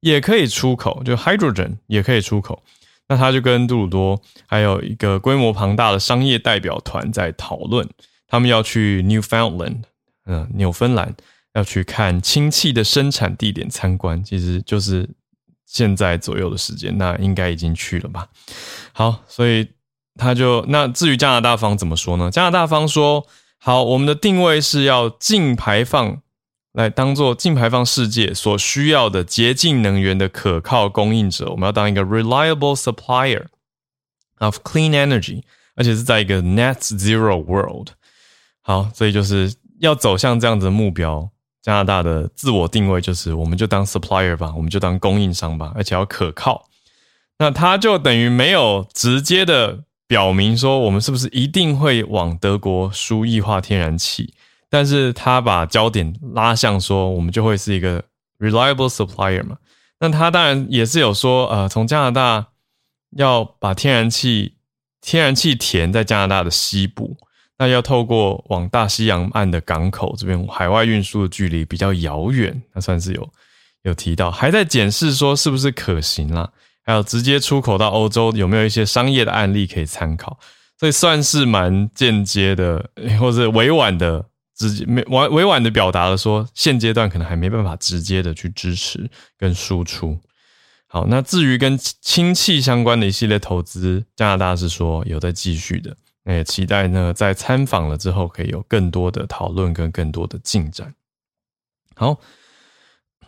[0.00, 2.62] 也可以出口，就 hydrogen 也可以出口。
[3.08, 7.88] 那他就跟杜鲁多还有一个规模庞大的商业代表团在讨论，
[8.26, 9.82] 他们要去 Newfoundland，
[10.26, 11.14] 嗯，纽芬兰
[11.54, 15.08] 要去看氢气的生产地点参观，其实就是
[15.66, 18.26] 现在左右的时间，那应该已经去了吧？
[18.92, 19.68] 好，所以
[20.16, 22.28] 他就那至于加拿大方怎么说呢？
[22.30, 23.24] 加拿大方说，
[23.58, 26.22] 好，我们的定位是要净排放。
[26.76, 33.46] 来当做净排放世界所需要的洁净能源的可靠供应者，我们要当一个 reliable supplier
[34.40, 35.42] of clean energy，
[35.74, 37.88] 而且是在一个 net zero world。
[38.60, 41.30] 好，所以就是要走向这样子的目标。
[41.62, 46.68] 加拿大的自我定位就是，我们就当 supplier 吧，我们就当供应商吧，而且要可靠。
[47.38, 54.34] 那他就等于没有直接的表明说，我们是不是一定会往德国输液化天然气。
[54.76, 58.04] 但是他把焦点拉向说，我们就会是一个
[58.38, 59.56] reliable supplier 嘛。
[59.98, 62.48] 那他当然也是有说，呃，从加拿大
[63.16, 64.56] 要把天然气
[65.00, 67.16] 天然气填在加拿大的西部，
[67.56, 73.26] 那要透过往大西洋岸的港口这边海外运输的距离比较遥远，那算是有
[73.84, 76.50] 有提到，还在检视说是不是可行啦，
[76.84, 80.38] 还有直接出口到欧洲有没有一些商业的案例可以参考，
[80.78, 84.26] 所以算是蛮间接的或者委婉的。
[84.56, 90.18] 直接没委委婉的表达了说，现阶段可能还没办法直接的去支持跟输出。
[90.88, 100.94] 好，那至于跟氢气相关的一系列投资，加拿大是说有在继续的，那也期待呢在参访了之后可以有更多的讨论跟更多的进展。
[101.94, 102.18] 好，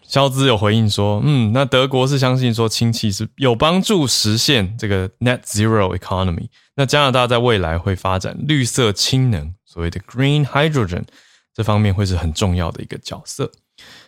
[0.02, 9.52] 肖兹有回应说，嗯，那德国是相信说氢气是有帮助实现这个 net zero economy，那加拿大在未来会发展绿色氢能。
[9.68, 11.04] 所谓的 green hydrogen
[11.52, 13.52] 这方面会是很重要的一个角色。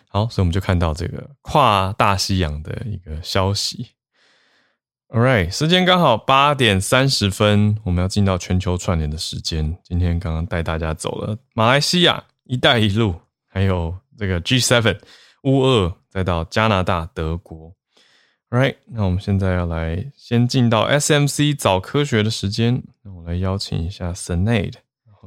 [0.09, 3.91] 好，所以我们就看到这个跨大西洋的一个消息。
[5.09, 9.77] All right，时间刚好八点三十分，我们要进到全球串联的时间。
[9.83, 13.15] 今天刚刚带大家走了马来西亚、一带一路，
[13.47, 14.99] 还有这个 G7、
[15.43, 17.73] 乌二，再到加拿大、德国。
[18.49, 22.83] All right，那我们现在要来先进到 SMC 早科学的时间。
[23.03, 24.73] 那我来邀请一下 Senade。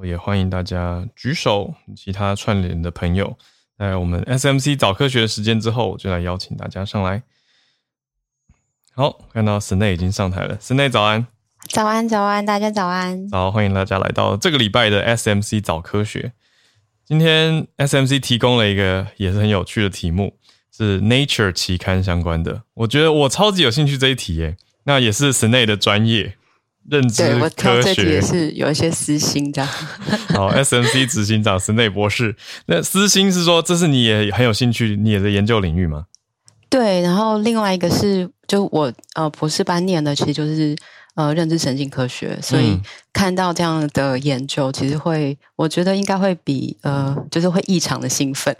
[0.02, 3.37] 也欢迎大家举手，其他串联的朋友，
[3.78, 7.22] 在我们 SMC 早科学的时间之后，我就来邀请大家上来。
[8.94, 11.26] 好，看到 Snay 已经上台了，Snay 早安，
[11.68, 16.33] 早安早安，大家早安，好，欢迎大家来到这个礼拜的 SMC 早科学。
[17.04, 20.38] 今天 SMC 提供了一个也是很有趣的题目，
[20.74, 26.37] 是 Nature 期刊相关的，我觉得我超级有兴趣这一题耶，那也是 Snay 的专业。
[26.90, 27.23] 认知
[27.57, 29.64] 科学也是有一些私心的。
[30.35, 32.37] 好，SMC 执行长是内博士。
[32.66, 36.05] 那私心是说，这是你也很有兴趣，你也在研究领域吗？
[36.68, 40.77] 对，然后另外一个是，就我呃博士班念的，其实就是
[41.14, 42.77] 呃认知神经科学，所以
[43.12, 48.55] 看到这样的研究，其实会我觉得应该会比呃就是会异常的兴奋，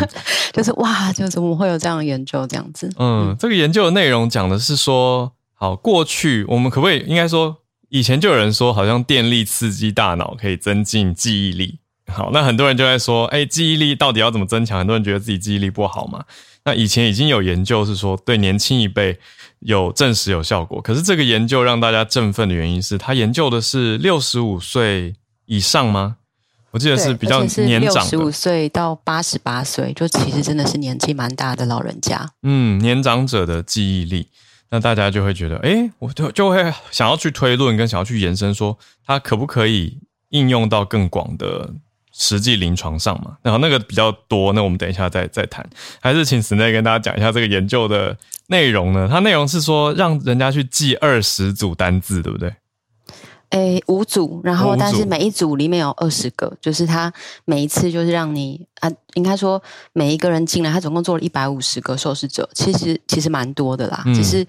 [0.52, 2.90] 就是哇，就怎么会有这样的研究这样子？
[2.98, 7.56] 嗯，这个研究的内容讲的是说，好，过去我们可不可以应该说？
[7.90, 11.78] 以前就有人说，好像电力刺激大脑可以增进记忆力。
[12.06, 14.78] 好，那很多人就在说，哎，记忆力到底要怎么增强？
[14.78, 16.24] 很多人觉得自己记忆力不好嘛。
[16.64, 19.18] 那以前已经有研究是说，对年轻一辈
[19.60, 20.80] 有证实有效果。
[20.80, 25.14] 可是这个研究让大家振奋的原因是，他研究的是六十五岁
[25.46, 26.16] 以上吗？
[26.72, 32.30] 我记得是比较年长，六十五岁到八十八岁，就其实真的是年纪蛮大的老人家。
[32.42, 34.28] 嗯，年长者的记忆力。
[34.70, 41.68] 那大家就会觉得，哎，我就就会想要去推论跟想要去延伸，说它可不可以应用到更广的
[42.12, 45.68] 实际临床上嘛，然后那个比较多，那我们等一下再再谈。
[46.00, 49.08] 还是请 Sina 跟大家讲一下这个研究的内容呢？
[49.10, 52.54] 它内容是说让人家去记二十组单字，对不对？
[53.50, 57.12] 诶，五组，然后但是每一组里面有二十个，就是他
[57.44, 59.60] 每一次就是让你啊，应该说
[59.92, 64.04] 每一个人进来，他总共做了一百五十个受试者，其实其实蛮多的啦。
[64.14, 64.46] 只是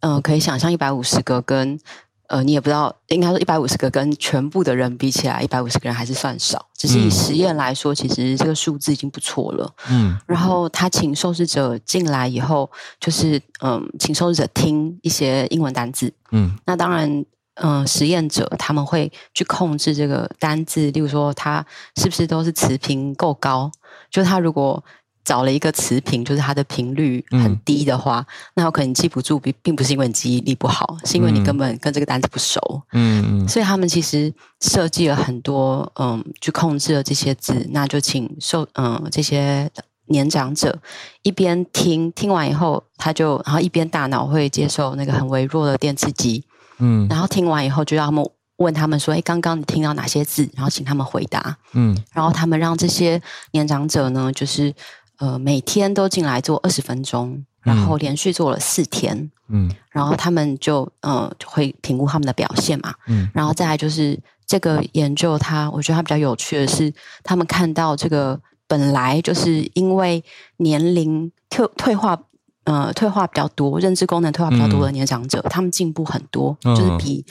[0.00, 1.78] 嗯，可以想象一百五十个跟
[2.26, 6.66] 呃，你也不知道，应该说一百五十个跟全部的人比起来，一百五十个人还是算少。
[6.76, 9.74] 只是以实验来说，其实这个数字已经不错了。
[9.88, 16.12] 嗯，然后他请受试者进来以后，就是嗯，请受试者听一些英文单字。
[16.30, 17.24] 嗯，那当然。
[17.62, 21.64] 嗯，实验者他们会去控制这个单字，例如说它
[21.96, 23.70] 是不是都是词频够高？
[24.10, 24.82] 就是他如果
[25.24, 32.60] 找了一个词频，就是它的频率很低的话，那有可能记不住，并并不是因为你记忆力不好，是因为你根本跟这个单词不熟。
[32.92, 33.48] 嗯嗯。
[33.48, 39.70] 所以他们其实设计了很多嗯，去控制了这些字，那就请受嗯这些
[40.08, 40.78] 年长者
[41.22, 46.44] 一边听听完以后，他就然后一边大脑会接受那个很微弱的电刺激。
[46.78, 51.56] 嗯，然后听完以后，就让他们问他们说：“哎，刚刚你听到哪些字？”然后请他们回答。
[51.72, 53.20] 嗯，然后他们让这些
[53.52, 54.74] 年长者呢，就是
[55.18, 59.30] 呃每天都进来做二十分钟，然后连续做了四天。
[59.48, 62.94] 嗯，然后他们就呃会评估他们的表现嘛。
[63.06, 70.24] 嗯，然后再来就是这个研究，它我觉得它比较有趣的是，他们看到这个本来就是因为
[70.58, 72.18] 年龄退退化。
[72.64, 77.24] 呃，退化比较多，认知功能退化比较多的年长者，他们进步很多，就是比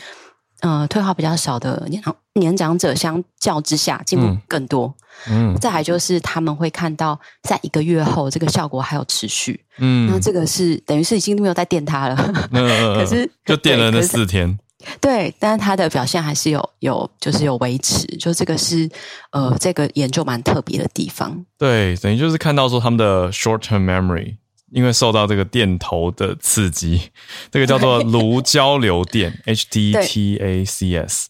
[0.62, 4.94] 呃退化比较少的年长年长者相较之下进步更多。
[5.30, 9.64] 嗯，再来就是他们会看到，在一个月后这个效果还有持续。
[9.78, 12.16] 嗯，那这个是等于是已经没有再电他了。
[12.52, 14.58] 可是就电了那四天。
[15.00, 18.90] 对，但是他的表现还是有有就是有维持，就这个是
[19.32, 21.46] 呃这个研究蛮特别的地方。
[21.58, 24.36] 对，等于就是看到说他们的 short term memory。
[24.74, 27.12] 因为受到这个电头的刺激，
[27.52, 31.26] 这个叫做 颅交流电 （HDTACS）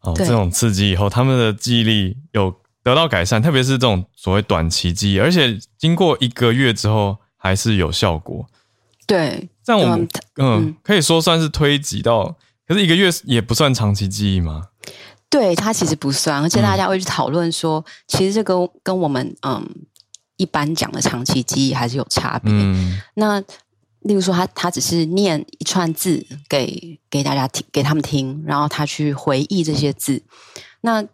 [0.00, 8.46] 哦，这种刺激以后，他们的记忆力有得到改善，特别是这种所谓短期记忆，而且经过一个月之后还是有效果。
[9.06, 14.64] 对，这样我们嗯可以说算是推及到，可是一个月也不算长期记忆吗？
[15.30, 19.64] 对，它其实不算，而且大家会去讨论说，其实这个跟我们嗯。
[20.38, 22.50] 一般讲的长期记忆还是有差别。
[23.14, 23.38] 那
[24.00, 30.22] 例如说，他他只是念一串字给给大家听，给他们听，然后他去回忆这些字。
[30.80, 31.04] 那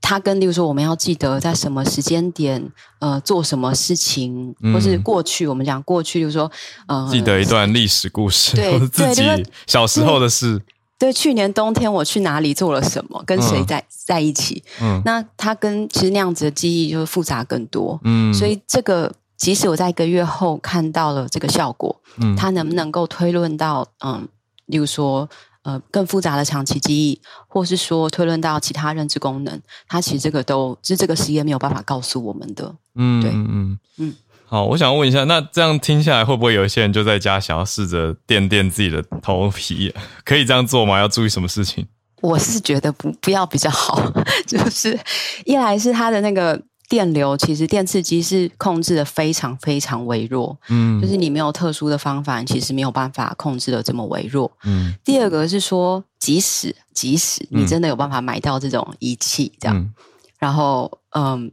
[0.00, 6.50] 他跟例如说，我们要记得在什么时间点，呃，做什么事情，或是过去，我们讲过去，就是说，
[6.86, 9.22] 呃，记得一段历史故事，或者 自己
[9.66, 10.60] 小时候的事。
[10.98, 14.62] 对，去年冬天我去哪里做了什么，跟谁在在一起？
[14.80, 17.98] 嗯，那他跟其实那样子的记忆就是复杂更多。
[18.02, 24.26] 嗯，所以这个即使我在一个月后看到了这个效果，嗯，他能不能够推论到嗯，
[24.66, 25.28] 例如说
[25.62, 32.74] 呃更复杂的长期记忆，或是说推论到其他认知功能，他其实这个都是这个实验没有办法告诉我们的。
[32.96, 34.16] 嗯，对，嗯嗯。
[34.50, 39.94] 好，我想问一下，那这样听下来，会不会有一些人就在家想要试着垫垫自己的头皮？
[40.24, 40.98] 可以这样做吗？
[40.98, 41.86] 要注意什么事情？
[42.22, 44.02] 我是觉得不不要比较好，
[44.48, 44.98] 就是
[45.44, 46.58] 一来是它的那个
[46.88, 54.94] 电流，其实电刺激是控制的非常非常微弱，嗯，就是你没有特殊的方法，其实没有办法控制的这么微弱，嗯。
[55.04, 59.92] 第二个是说，即使即使你真的有办法买到这种仪器，这样，
[60.38, 61.52] 然后嗯。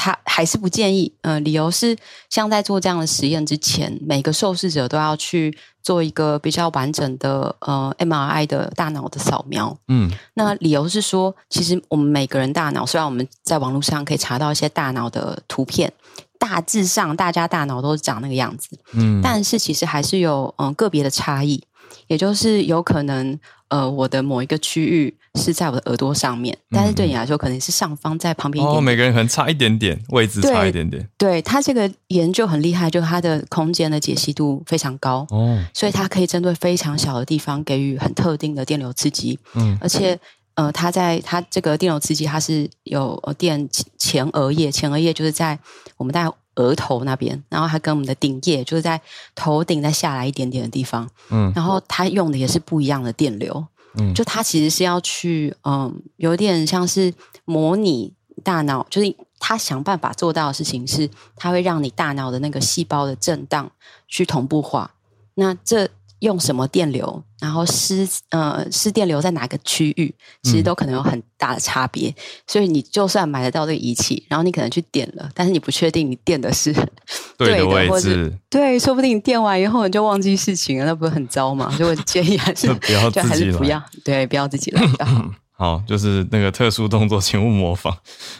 [0.00, 1.94] 他还是不建议，呃，理由是
[2.30, 9.76] 像在做这样的实验之前，每个受试者都要去做一个比较完整的呃 MRI 的大脑的扫描。
[9.88, 15.92] 嗯，那理由是说，其实我们每个人大脑，虽然我们在网络上可以查到一些大脑的图片，
[16.38, 21.62] 大致上大家大脑都是长那个样子，嗯，但是其实还是有嗯个别的差异，
[22.06, 23.38] 也就是有可能。
[23.70, 28.76] 呃，我的某一个区域是在我的耳朵上面，但是对你来说可能是上方在旁边一点。
[28.76, 31.08] 哦，每个人可能差一点点位置，差一点点。
[31.16, 39.38] 对他这个研究很厉害，就它的空间的解析度非常高哦，所以它可以针对非常小的地方给予很特定的电流刺激。
[39.54, 40.18] 嗯，而且
[40.54, 45.58] 呃，它在它这个电流刺激，它是有电前额叶，前额叶就是在
[45.96, 46.28] 我们在。
[46.56, 49.00] 额头那边，然后它跟我们的顶叶就是在
[49.34, 57.12] 头顶再下来一点点的地方，嗯，然后它用的也是不一样的电流，嗯，就它其实是要去，嗯，有点像是
[57.44, 63.70] 模拟大脑，就是它想办法做到的事情是，它会让你大脑的那个细胞的震荡
[64.08, 64.90] 去同步化。
[65.34, 65.88] 那这
[66.20, 72.14] 用什么电流然后失呃失电流在哪个区域，其实都可能有很大的差别。
[72.46, 76.72] 所以你就算买得到这个仪器，然后你可能去点了，但是你不确定你电的是
[77.36, 81.70] 对的位置，对，说不定你电完以后你就忘记事情了，那不是很糟吗？
[81.76, 84.82] 所以我建议还是不要自己不要，对，不要自己来。
[85.60, 87.94] 好，就是那个特殊动作，请勿模仿。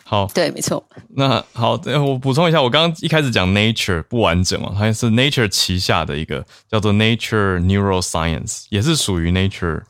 [0.05, 0.83] 好，对，没错。
[1.17, 9.83] 那好，我补充一下，我刚刚一开始讲 Nature 不完整哦，它是 Nature 旗下的一个叫做 Nature Neuroscience，也是属于 Nature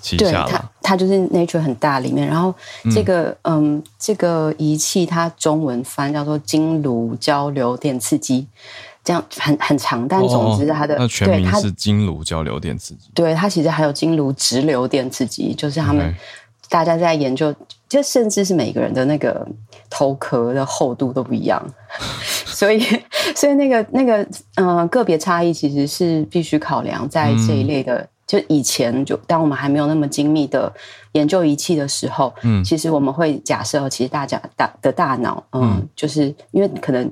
[0.00, 0.52] 旗下的。
[0.52, 2.54] 它它就是 Nature 很大里面，然后
[2.94, 8.46] 这个嗯，这个仪器它中文翻叫做经颅交流电刺激，
[9.02, 13.10] 这样很很长，但总之它的那全名是经颅交流电刺激。
[13.14, 16.14] 对，它其实还有经颅直流电刺激，就是他们。
[16.68, 17.54] 大家在研究，
[17.88, 19.46] 就甚至是每个人的那个
[19.88, 21.62] 头壳的厚度都不一样，
[22.46, 22.80] 所以，
[23.34, 28.06] 所以那个那个呃个别差异其实是必须考量在这一类的。
[28.26, 30.70] 就以前就当我们还没有那么精密的
[31.12, 37.10] 研究仪器的时候，嗯，其实我们会假设，其实大家大的大脑，嗯，就是因为可能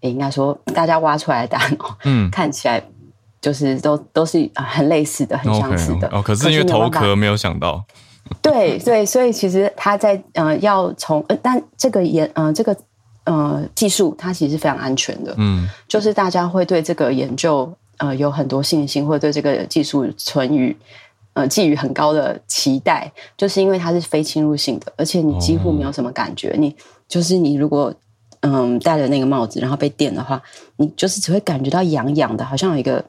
[0.00, 2.82] 也应该说，大家挖出来的大脑，嗯，看起来
[3.40, 6.08] 就是都都是很类似的，很相似的。
[6.08, 7.84] 哦，可是因为头壳没有想到。
[8.42, 12.76] 对 对，所以其实他在呃要从呃，但这个研呃这个
[13.24, 15.34] 呃技术，它其实是非常安全的。
[15.38, 20.76] 嗯，就是大家会对这个研究呃有很多信心，或者对这个技术存于
[21.34, 26.54] 呃寄予很高的期待，就是因为它是非侵入性的，而且你几乎没有什么感觉。
[26.58, 26.74] 你
[27.08, 27.92] 就是你如果
[28.40, 30.40] 嗯戴了那个帽子，然后被电的话，
[30.76, 33.04] 你就是只会感觉到痒痒的，好像有一个。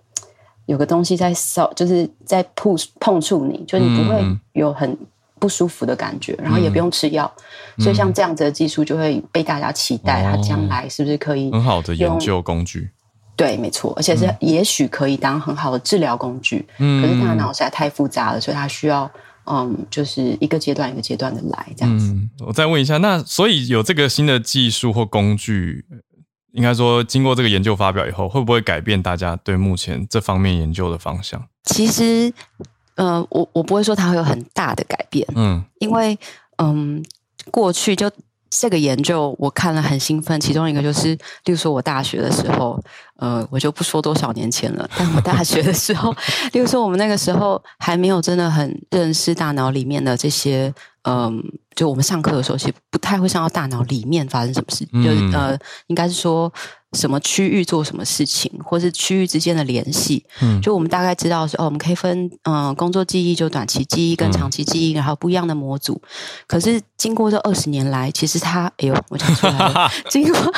[0.66, 4.98] 有个东西在烧，就是在碰碰触你，就你不会有很
[5.40, 7.30] 不舒服的感觉，然后也不用吃药，
[7.80, 12.90] 所以像这样子的技术就会被大家期待，它将来是不是可以很好的研究工具？
[13.36, 16.64] 对，没错，而且是也许可以当很好的治疗工具。
[16.78, 19.10] 嗯，可是大脑实在太复杂了，所以它需要
[19.46, 22.16] 嗯，就是一个阶段一个阶段的来这样子。
[22.46, 25.84] 我再问一下，那所以有这个新的技术或工具？
[26.52, 31.42] 应该说，经过这个研究发表以后，会不会改变大家对目前这方面研究的方向？
[31.64, 32.34] 其实，
[32.96, 36.18] 呃，我我不会说它会有很大的改变，嗯，因为，
[36.58, 37.04] 嗯，
[37.52, 38.12] 过去就。
[38.52, 42.78] 这个研究我看了很兴奋，其中一个就是，例如说我大学的时候，
[43.16, 46.14] 呃，我就不说多少年前了，但我大学的时候，
[46.52, 50.72] 例如说我们那个时候还没有真的很认识大脑里面的这些，
[51.04, 51.42] 嗯，
[51.76, 56.52] 就我们上课的时候其实不太会上到大脑里面发生什么事，就呃，应该是说。
[56.98, 66.02] 什么区域做什么事情，或是区域之间的联系，嗯，就我们大概知道说，哦，我们可以分，嗯，工作记忆就短期记忆跟长期记忆，然后不一样的模组。
[66.48, 69.90] 可是经过这二十年来，其实它，哎呦，我讲出来了。
[70.12, 70.54] 经过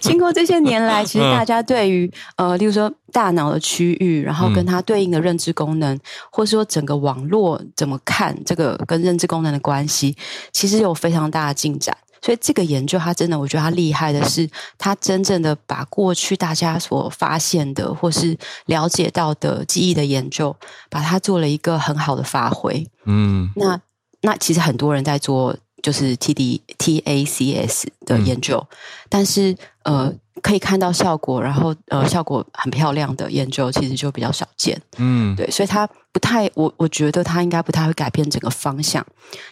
[0.00, 5.98] 经过这些年来，其实大家对于，呃，例如说大脑的区域，然后跟它对应的认知功能，
[6.30, 10.16] 或是说整个网络怎么看这个跟认知功能的关系，
[10.52, 11.96] 其实有非常大的进展。
[12.22, 14.48] 所以这个研究，它真的，我觉得它厉害的是，
[14.78, 18.34] 它真正的把过去大家所发现的或是
[18.66, 20.56] 了解到的记忆的研究，
[20.88, 22.86] 把它做了一个很好的发挥。
[23.04, 23.78] 嗯，那
[24.22, 25.54] 那其实很多人在做。
[25.82, 28.64] 就是 T D T A C S 的研究，
[29.08, 34.78] 但是呃，可以看到效果，然后呃，效果很漂亮的研究，其实就比较少见。
[34.98, 39.06] 嗯，对，所以它不太，我我觉得它应该不太会改变整个方向。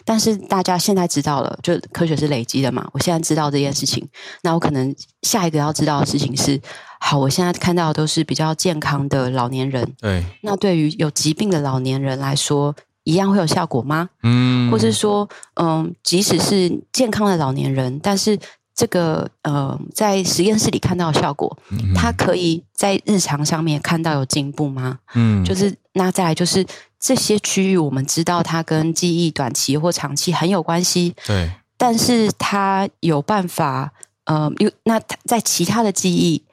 [0.05, 2.87] 但是大家现在知道了，就科学是累积的嘛。
[2.91, 4.07] 我现在知道这件事情，
[4.43, 6.59] 那我可能下一个要知道的事情是：
[6.99, 9.95] 好，我现在看到的都是比较健康的老年人。
[9.99, 12.75] 对，那对于有疾病的老年人来说。
[13.03, 14.07] 一样会有效果吗？
[14.21, 18.37] 嗯，或是说，嗯，即使是健康的老年人，但是
[18.81, 21.55] 这个呃，在实验室里看到的效果，
[21.93, 24.97] 它可以在日常上面看到有进步吗？
[25.13, 26.65] 嗯，就是那再来就是
[26.99, 33.91] 这些区域，我们知道它跟记忆短期或长期很有关系，对，但是它有办法，
[34.25, 36.43] 呃，有那在其他的记忆。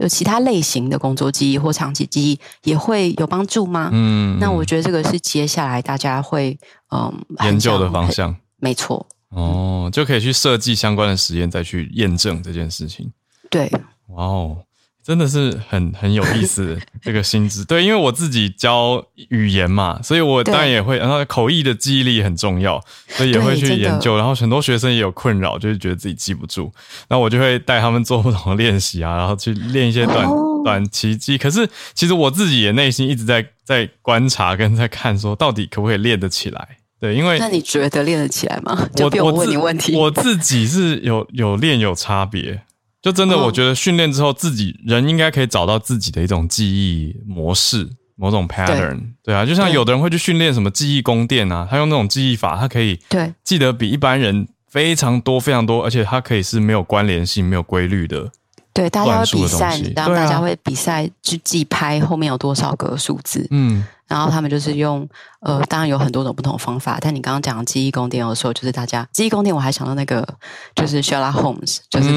[0.00, 3.90] 有其他类型的工作记忆或长期记忆也会有帮助吗？
[3.92, 6.58] 嗯，那我觉得这个是接下来大家会
[6.90, 7.12] 嗯
[7.44, 8.34] 研究的方向。
[8.56, 9.06] 没错。
[9.32, 13.10] 哦，就可以去设计相关的实验，再去验证这件事情。
[13.50, 13.70] 对。
[14.08, 14.64] 哇哦。
[15.04, 24.16] 真的是很很有意思，这个心智对，因为我自己教语言嘛，所以我当然也会，然后口译的记忆力很重要，所以也会去研究。
[24.16, 26.72] 然后很多学生也有困扰，就是觉得自己记不住，
[27.08, 30.24] 那我就会带他们做不同的练习啊，然后去练一些短
[30.62, 31.36] 短期记。
[31.36, 36.78] 可是其实我自己也内心一直在在观察跟在看，说到底可不可以练得起来？
[37.02, 38.88] 对，因为那你觉得练得起来吗？
[39.00, 42.62] 我我问你问题，我自己是有有练有差别。
[43.02, 58.30] 就真的，我觉得训练之后，自己人应该可以找到自己的一种记忆模式某种 pattern，对啊，就像有的人会去训练什么记忆宫殿啊，他用那种记忆法，他可以对记得比一般人非常多非常多，而且他可以是没有关联性、没有规律的。
[58.72, 63.46] 对，大家会比赛，然后大家会比赛去记拍后面有多少个数字。
[63.50, 63.84] 嗯。
[64.08, 65.08] 然后他们就是用
[65.40, 66.98] 呃，当然有很多种不同的方法。
[67.00, 70.22] 但你刚刚讲记忆宫殿的时候，就是大家记忆宫殿，我还想到那个
[70.74, 72.10] 就是 Sherlock Holmes，就是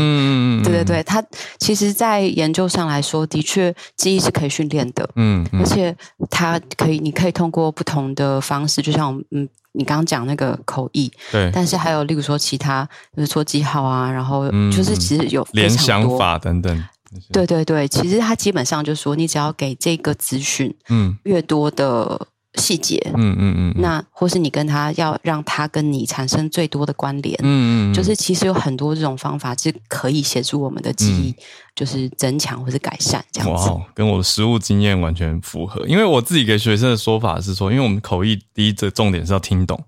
[0.61, 1.23] 对对对，他
[1.57, 5.95] 其实，在研究上来说，的确记忆是可以训练的，嗯，而且
[6.29, 12.83] 它可以，你可以通过不同的方式，就像嗯，你刚刚讲那个口译，对，但是还有例如说其他，
[13.15, 16.83] 比如说记号啊，然后就是其实有联想法等等。
[17.31, 31.35] 对对对，其实他基本上就是说，你只要给这个资讯，嗯，越多的细节，嗯嗯嗯，那或是你跟他要让他跟你产生最多的关联，嗯嗯，就是其实有很多这种方法是可以协助我们的记忆，
[31.75, 33.69] 就是增强或是改善这样子。
[33.69, 35.85] 哇，跟我的实物经验完全符合。
[35.87, 39.81] 因为我自己给学生的说法是说，因为我们口译第一这重点是要听懂，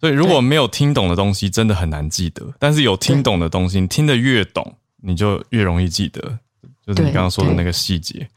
[0.00, 2.46] 所以如果没有听懂的东西，真的很难记得。
[2.58, 6.38] 但是有听懂的东西，听得越懂，你就越容易记得。
[6.86, 8.28] 就是你刚刚说的那个细节，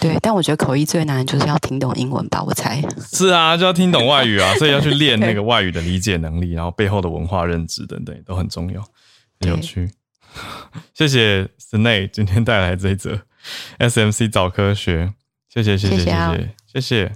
[0.00, 0.16] 对。
[0.20, 2.82] 但我觉得口译最难就是要听懂英文吧，我猜。
[3.12, 8.82] 是啊，就要听懂外语啊， 所以要去练那个外语的理解能力，然后背后的文化认知等等都很重要，
[9.40, 9.90] 很有趣。
[10.94, 13.20] 谢谢 Snay 今天带来这一则
[13.78, 15.12] SMC 早科学，
[15.48, 17.12] 谢谢谢谢谢谢谢谢。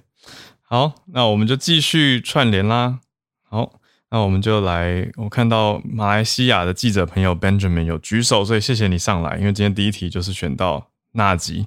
[0.63, 3.01] 好，那我们就继续串联啦。
[3.49, 3.75] 好。
[4.11, 11.67] 那我们就来，我看到马来西亚的记者朋友 Benjamin 有举手，所以谢谢你上来，因为今天第一题就是选到纳吉。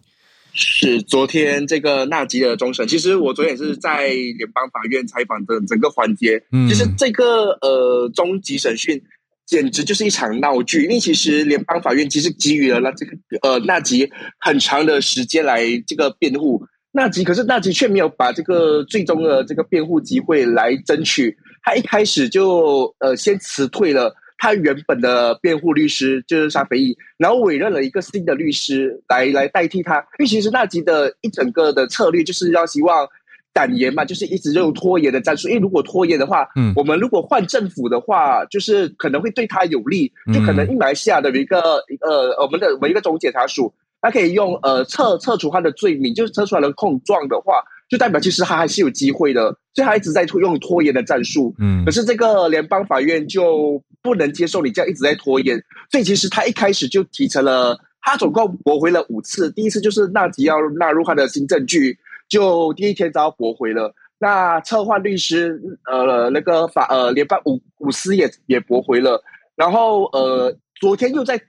[0.54, 6.43] 是昨天这个纳吉的终审，其实我昨天也是在联邦法院采访的整个环节。
[6.52, 9.02] 嗯，其实这个呃终极审讯
[9.45, 16.62] 简直就是一场闹剧，因为其实联邦法院其实给予了那这个呃纳吉很长的时间来这个辩护。
[16.93, 21.38] 纳吉可是纳吉却没有把这个最终的这个辩护机会来争取。
[21.64, 30.00] 他一开始就呃先辞退了他原本的辩护律师，就是沙菲义，然后委任了一个新的律师来来代替他。
[30.18, 33.08] 因为其实纳吉的一整个的策略就是要希望
[33.54, 35.48] 胆言嘛，就是一直用拖延的战术。
[35.48, 43.72] 因为如果拖延的话，嗯，我们如果换政府的话，就是可能会对他有利，就可能马来西亚的一个呃我们的我们一个总检察署，
[44.02, 47.62] 他可以用呃撤撤除他的罪名，就是撤出来的控状的话。
[47.92, 51.54] 就代表其实他还是有机会的，所以他一直在用拖延的战术。
[51.60, 59.52] 嗯，可是这个联邦法院就不能接受你这样一直在拖延，所以其实他一开始就提成了，他总共驳回了五次。
[59.52, 61.97] 第一次就是纳吉要纳入他的新证据，
[62.30, 63.93] 就第一天遭驳回了。
[64.20, 65.60] 那策划律师
[65.91, 69.24] 呃那个法呃联邦五五司也也驳回了。
[69.56, 71.41] 然后呃昨天又在。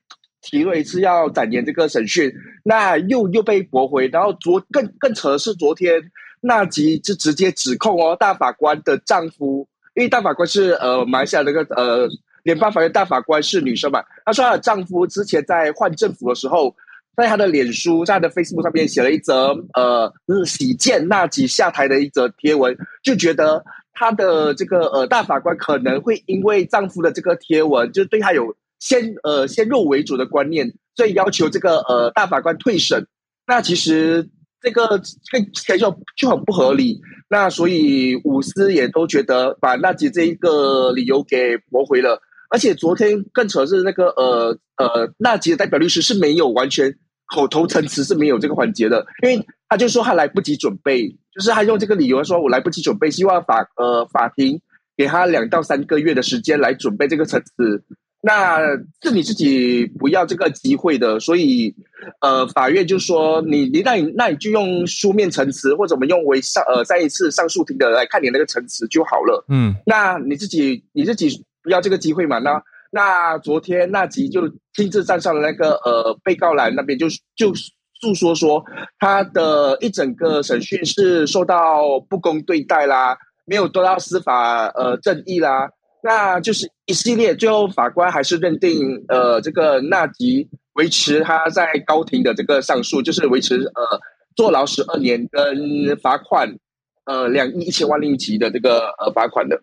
[0.45, 2.29] 提了一次要展延这个审讯，
[2.65, 4.09] 那又又被驳回。
[4.09, 6.03] 然后昨更更扯的是，昨天
[6.41, 12.09] 纳吉就直接指控哦，大法官的丈夫，因为大法官是呃马来西亚那个呃
[12.43, 16.75] 联邦法院大法官是女生嘛，她说她的丈夫之前在换政府的时候，
[17.17, 20.13] 在她的脸书在她的 Facebook 上面写了一则呃
[20.45, 28.55] 喜见纳吉下台的一则贴文，就觉得她的这个呃大法官可能会因为丈夫的这个贴文，就对她有。
[28.85, 33.07] 先呃先入为主的观念，所以要求这个呃大法官退审。
[33.47, 34.29] 那其实
[34.61, 37.01] 这个这个感觉就很不合理。
[37.31, 42.21] 那所以五司也都觉得把纳吉这一个理由给驳回了。
[42.53, 46.95] 而且昨天更扯是那个呃呃纳吉的代表律师是没有完全
[47.35, 54.61] 口头陈词是没有这个环节的，因为他就说他来不及准备，就是他用这个理由说我来不及准备，希望法呃法庭
[54.97, 57.83] 给他两到三个月的时间来准备这个陈词。
[58.25, 58.61] 那
[59.03, 61.75] 是你自己不要这个机会的，所以，
[62.21, 69.45] 呃，法院就说你你那你那你就用书面陈词，或者我们用为上呃再一次上诉庭的来看你那个陈词就好了。
[69.49, 72.39] 嗯，那你自己你自己不要这个机会嘛？
[72.39, 77.07] 那那昨天那吉就亲自站上了那个呃被告栏那边，就
[77.37, 77.53] 就
[78.01, 78.65] 诉说说
[78.99, 85.71] 他的一整个审讯是受到不公对待啦，没有得到司法呃正义啦。
[86.05, 94.01] 那就是一系列，最后法官还是认定，呃，这个纳吉维持他在高庭的这个上诉，就是维持呃
[94.35, 96.57] 坐牢十二年跟罚款
[97.05, 99.63] 呃两亿一千万令吉的这个呃罚款的。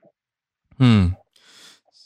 [0.80, 1.14] 嗯，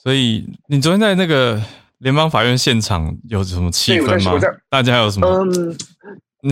[0.04, 1.62] 所以你昨天在那个
[2.00, 4.38] 联邦法院现场有什么气氛吗？
[4.70, 5.28] 大家有什么？
[5.28, 5.78] 嗯。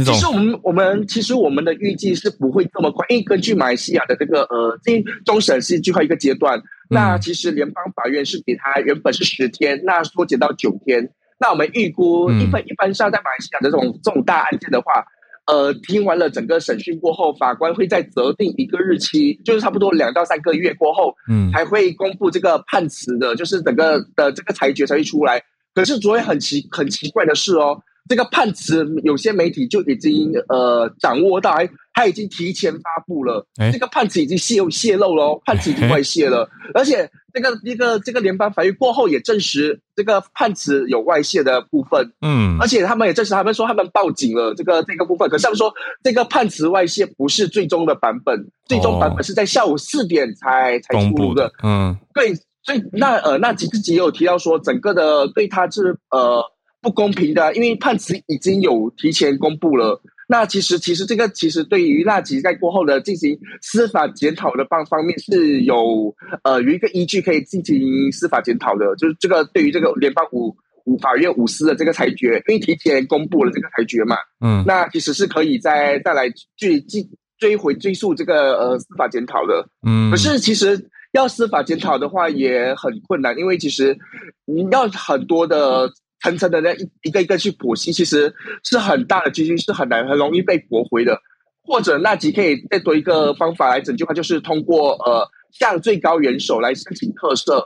[0.06, 6.62] 其实我们我们其实我们的预计是不会这么快，因为根据马来西亚的这个呃，这终审是最后一个阶段。
[6.90, 11.10] 那其实联邦法院是给他原本是十天，那缩减到九天。
[11.38, 15.04] 那我们预估一般一般上在马来西亚的这种重大案件的话，
[15.48, 25.42] 呃，听完了整个审讯过后，法官会在择定一个日期，就是差不多两到三个月过后，嗯，还会公布这个判词的，就是整个的这个裁决才会出来。
[25.74, 27.82] 可是昨天很奇很奇怪的是哦。
[28.10, 31.70] 这个判词有些媒体就已经呃掌握到，哎，
[32.02, 45.72] 他已经提前发布了，这个判词已经泄泄露了，判词已经外泄了，而且这个一个这个联邦法院过后也证实这个判词有外泄的部分，嗯，而且他们也证实，他们说他们报警了，这个这个部分，可是他们说
[46.04, 52.34] 这个判词外泄不是最终的版本，最终版本是在下午四点才才出炉的，嗯，对，
[52.64, 56.44] 所以那呃那几自己也有提到说，整个的对他是呃。
[56.84, 60.02] 不公平的，因为判词已经有提前公布了。
[60.32, 66.16] 那其实，其实这个其实对于纳吉在过后的进行司法检讨的方方面是有
[66.46, 70.56] 呃有一个依据可以进行司法检讨的，就是这个对于这个联邦五
[70.86, 77.06] 五法院五司的这个裁决，因为提前公布了这个裁决嘛，嗯，那其实是可以再再来追追
[77.38, 80.80] 追回追溯这个呃司法检讨的，嗯，可是其实
[81.12, 83.98] 要司法检讨的话也很困难，因为其实
[84.46, 85.92] 你要很多的。
[86.22, 91.20] 层层的那一一个一个去剖析，其实是很大的基金是很难很容易被驳回的。
[91.64, 97.64] 或者纳吉可以再多一个方法来拯救他，就是通过呃向最高元首来申请特赦，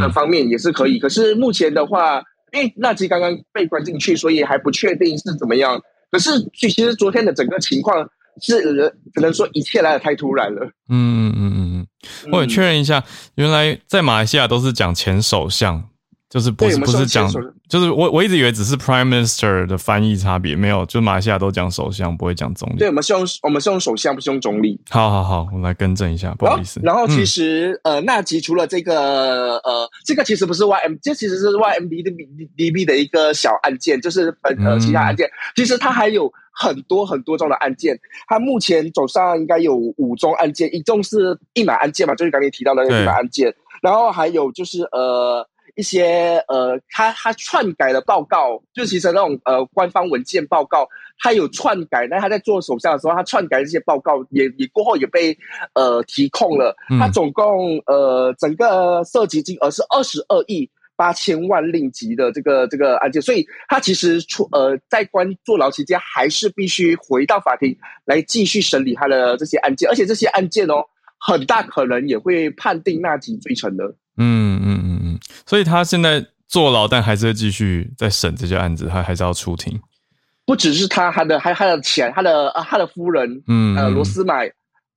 [0.00, 0.98] 的方面也是可以。
[0.98, 2.22] 可是目前的话，
[2.52, 5.80] 因为纳吉刚刚被关进去，所以还不确定是怎么样。
[6.10, 8.08] 可是其实昨天的整个情况
[8.40, 8.58] 是
[9.14, 10.64] 只能说一切来的太突然了。
[10.88, 11.86] 嗯嗯嗯嗯
[12.24, 13.04] 嗯，我也确认一下，
[13.34, 15.89] 原来在马来西亚都是讲前首相。
[16.30, 17.28] 就是不是不是讲，
[17.68, 22.76] 就是我我一直以为只是 prime minister 的翻译差别，没有，就马来西亚都讲首相，不会讲总理。
[22.78, 24.80] 对，我们是用我们是用首相，不是用总理。
[24.88, 26.78] 好好好，我来更正一下，不好意思。
[26.84, 32.12] 然后其实呃，纳吉除了这个呃，这个其实不是 YM，这其实是 YMB 的
[32.56, 35.28] DB 的一个小案件，就是呃其他案件。
[35.56, 43.52] 其实他还有很多很多宗的案件，他目前手上应该有五宗案件，一宗是一码案件嘛，就是刚才提到的那个一码案件，
[43.82, 45.44] 然后还有就是呃。
[45.76, 52.06] 一些呃，他他篡改的报告，就其实那种呃官方文件报告，他有篡改。
[52.08, 55.36] 那他在做手下的时候，他篡改这些报告，也也过后也被
[55.74, 56.76] 呃提控了。
[56.98, 70.84] 他总共呃整个涉及金额是二十二亿八千万令吉的这个这个案件，所以他其实出呃在关坐牢期间，还是必须回到法庭来继续审理他的这些案件，而且这些案件哦，
[71.18, 73.84] 很大可能也会判定纳吉罪成的。
[74.18, 74.79] 嗯嗯嗯。
[75.46, 79.80] 所以他现在坐牢，但还是会继续在审这些案子，他还是要出庭。
[80.46, 84.50] 不只是他，他的还他的钱，他的他的夫人，嗯，呃，罗斯买，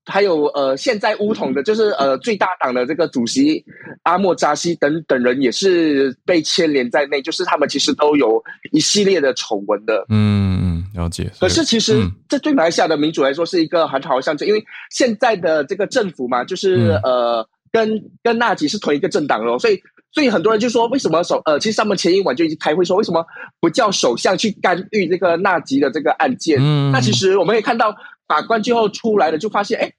[0.03, 3.63] 还有呃，现在乌统的，就是呃最大党的这个主席
[4.01, 10.03] 阿莫扎西等等人，也是被牵连在内，就是他们其实都有一系列的丑闻的。
[10.09, 11.29] 嗯嗯，了解。
[11.39, 19.79] 可是其实这对马来西亚的民主来说是一个很好的象征，因为现在的这个政府嘛，就是呃，跟跟纳吉是同一个政党咯，所以。
[20.13, 23.25] 所以很多人就说，为什么首呃，其实他们前一晚就已经开会说，为什么
[23.59, 26.59] 不叫首相去干预这个纳吉的这个案件？
[26.61, 27.95] 嗯，那其实我们可以看到，
[28.27, 29.91] 法官最后出来了，就发现，哎，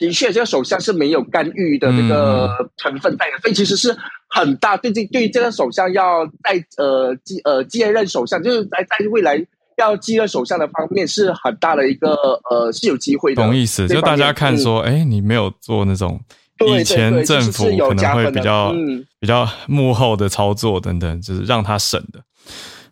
[0.00, 3.96] 的确这个首相是没有干预的这个成分在的，所以其实是
[4.28, 4.76] 很大。
[4.76, 9.40] 对这对这个首相要在呃继呃接任首相，就是在在未来
[9.76, 12.14] 要继任首相的方面是很大的一个
[12.50, 13.40] 呃是有机会的。
[13.40, 13.86] 懂意思？
[13.86, 16.20] 就大家看说，哎，你没有做那种。
[16.66, 18.72] 以前政府可能会比较
[19.18, 22.22] 比较幕后的操作等等，就是让他省的，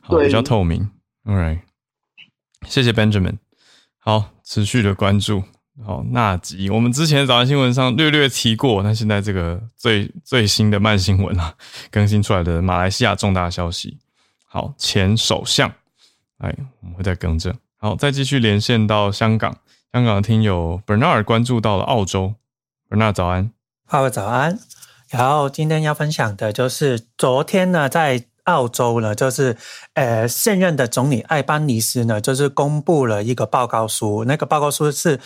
[0.00, 0.90] 好比较透明。
[1.24, 1.60] All right，
[2.66, 3.36] 谢谢 Benjamin。
[3.98, 5.42] 好，持续的关注。
[5.84, 11.54] 好，纳吉，我们之前早安新闻上略略提过，那现在这个最最新的慢新闻啊，
[11.90, 13.96] 更新出来的马来西亚重大消息。
[14.44, 15.70] 好，前首相，
[16.38, 17.54] 哎，我们会再更正。
[17.76, 19.56] 好，再继续连线到香港，
[19.92, 22.34] 香港的听友 Bernard 关注到了澳洲
[22.88, 23.52] ，Bernard 早安。
[23.90, 24.58] 各位早安，
[25.08, 29.56] 然后今天要分享的就是昨天呢，在澳洲呢，就是
[29.94, 35.18] 呃现任的总理艾班尼斯呢，就是公布了一个报告书，那个报告书是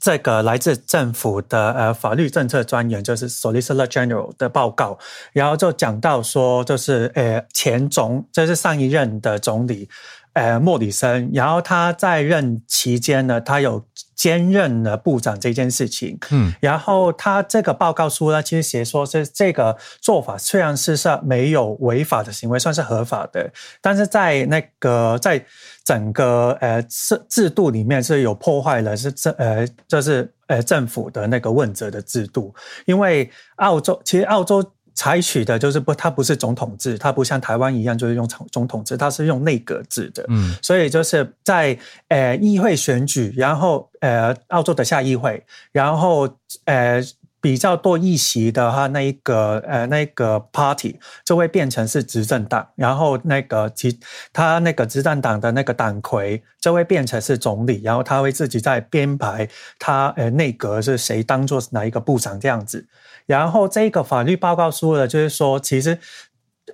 [0.00, 4.98] 这个来自政府的呃法律政策专员，就是 Solicitor General 的报告，
[5.32, 9.88] 然后就讲到说，就是呃前总，这是上一任的总理。
[10.34, 16.16] 呃，莫里森，然后他在任期间呢，他有兼任了部长这件事情。
[16.30, 23.50] 嗯，然后他这个报告书呢，其实写说是这个做法虽然是是没有违法的行为，算是合法的，
[23.80, 25.44] 但是在那个在
[25.84, 32.54] 整个呃制制度里面是有破坏了，是政呃就是呃政府的那个问责的制度，
[32.86, 34.64] 因为澳洲其实澳洲。
[34.98, 40.24] 采取的就是不，它不是总统制，它不像台湾一样就是用总总统制，它是用内阁制的。
[40.28, 41.78] 嗯，所以就是在
[42.08, 46.28] 呃议会选举，然后呃澳洲的下议会，然后
[46.64, 47.00] 呃。
[47.40, 53.96] 比较多议席的话，那一个呃，那个 party 就会变成是执政党，然后那个其
[54.32, 62.84] 他那个执政党的那个党魁就会变成是总理，然后他会自己在编排他呃内阁是谁当做哪一个部长这样子。
[63.28, 65.96] 然后这个法律报告书呢，就是说其实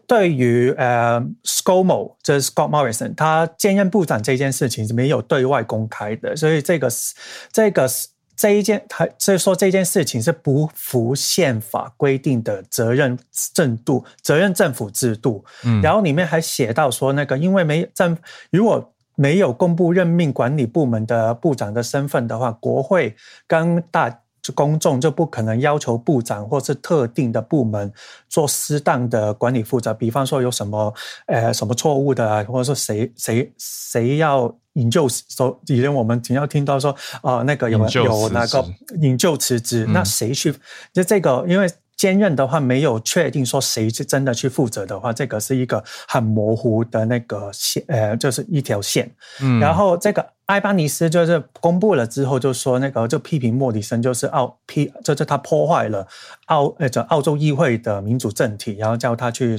[0.06, 7.14] 对于呃 ScoMo 就是 Scott Morrison 他兼任部长这件事情是没有对外公开的，所以这个是
[7.52, 8.08] 这个是。
[8.36, 15.44] 这一件，他所以说这件事情是不符宪法规定的责任制度、责任政府制度。
[15.62, 18.18] 嗯，然后里面还写到说，那个因为没政
[18.50, 23.14] 如果没有公布任命管理部门的部长的身份的话，国会
[23.46, 24.22] 跟大。
[24.44, 27.92] 是公众就不可能要求部长或是特定的部门
[28.28, 30.92] 做适当的管理负责，比方说有什么
[31.26, 38.64] 呃什么错误的，或者说谁谁谁要引咎说，以前我们只要听到说啊那个有有那个
[39.00, 40.54] 引咎辞职，那谁去
[40.92, 41.68] 就这个因为。
[41.96, 49.08] 兼任的话，没有确定说谁是真的去负责的话，这个是一个很模糊的那个线，呃，就是一条线。
[49.40, 56.08] 嗯，然后这个埃巴尼斯就是公布了之后，就说那个就批评莫里森就是澳批，就是他破坏了
[56.46, 59.56] 澳呃这澳洲议会的民主政体，然后叫他去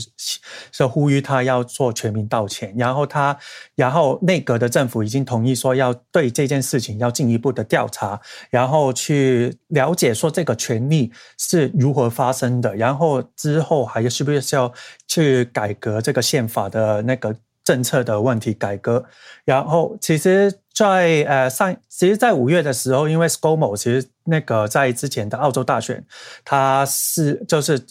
[0.74, 2.74] 是呼吁他要做全民道歉。
[2.78, 3.38] 然后他，
[3.76, 8.20] 然后内阁的政府已经同意说要对这件事情要进一步的调查，
[8.50, 12.26] 然后去了解说这个权利是如何发。
[12.26, 14.74] 发生的，然后之后还是不是要
[15.08, 19.06] 去改革这个宪法的那个政策的问题改革？
[19.44, 26.06] 然后其实，在呃上，其实，在五月的时候，因为 ScoMo 其实那个在之前的澳洲大选，
[26.44, 27.84] 它是就是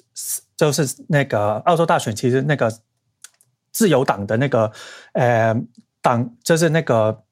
[0.56, 2.72] 就是那个澳洲大选，其实那个
[3.72, 4.70] 自由党的那个
[5.14, 5.56] 呃
[6.02, 7.24] 党就是那个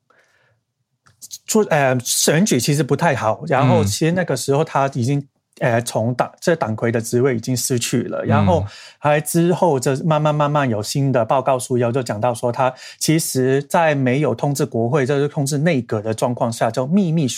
[1.47, 5.29] 出呃选举其实不太好，然后其实那个时候他已经。
[5.63, 8.67] 呃，从党这党魁的职位已经失去了，然后
[8.99, 17.29] 还之后这慢慢慢慢有新的报告书要就讲到说，他其实在没有通知国会，就是通知内阁的状况下，就秘密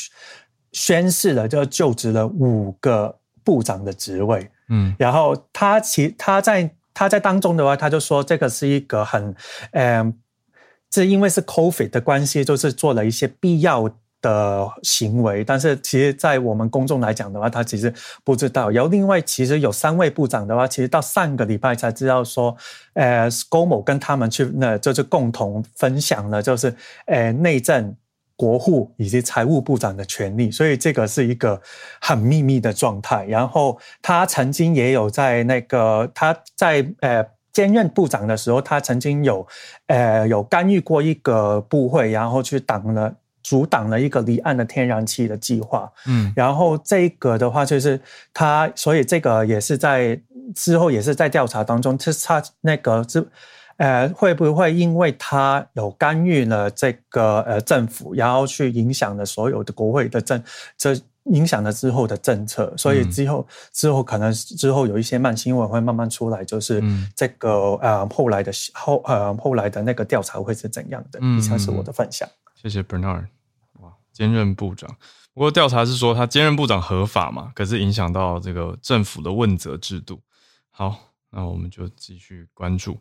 [0.72, 4.50] 宣誓了，就就职了五个部长的职位。
[4.70, 9.34] 嗯，然后他其他在他在当中的话，他就说这个是一个很，
[9.72, 10.14] 嗯，
[10.88, 13.94] 这因为是 COVID 的关系，就是做了一些必要。
[14.24, 17.92] 的行为，但是其实，在我们公众来讲的话，他其实
[18.24, 18.70] 不知道。
[18.70, 22.56] 然后，另外，其实有三位部长的话，其实到上个礼拜才知道说，
[22.94, 27.94] 呃，ScoMo 跟他们去，那就是共同分享了，就是呃，内政、
[28.34, 30.50] 国护以及财务部长的权利。
[30.50, 31.60] 所以，这个是一个
[32.00, 33.26] 很秘密的状态。
[33.26, 37.22] 然后，他曾经也有在那个他在呃
[37.52, 39.46] 兼任部长的时候，他曾经有
[39.88, 43.14] 呃有干预过一个部会，然后去挡了。
[43.44, 48.00] 阻挡了一个离岸的天然气的计划，嗯，然后这个的话就是
[48.32, 50.18] 他，所以这个也是在
[50.54, 53.24] 之后也是在调查当中，是他那个是
[53.76, 60.42] 呃会不会因为他有干预了这个呃政府，然后去影响了所有的国会的政，
[60.78, 66.82] 这影响了之后的政策，所以之后之后可能之后有一些慢新闻会慢慢出来，就是
[67.14, 67.50] 这个
[67.82, 71.20] 呃后来的后呃后来的那个调查会是怎样的？
[71.38, 72.26] 以上是我的分享。
[72.64, 73.26] 谢谢 Bernard。
[73.74, 74.96] 哇，兼任部长。
[75.34, 77.52] 不过调查是说他兼任部长合法嘛？
[77.54, 80.18] 可是影响到这个政府的问责制度。
[80.70, 80.98] 好，
[81.28, 82.98] 那我们就继续关注。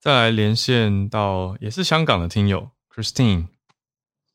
[0.00, 3.48] 再来连线到也是香港的听友 Christine。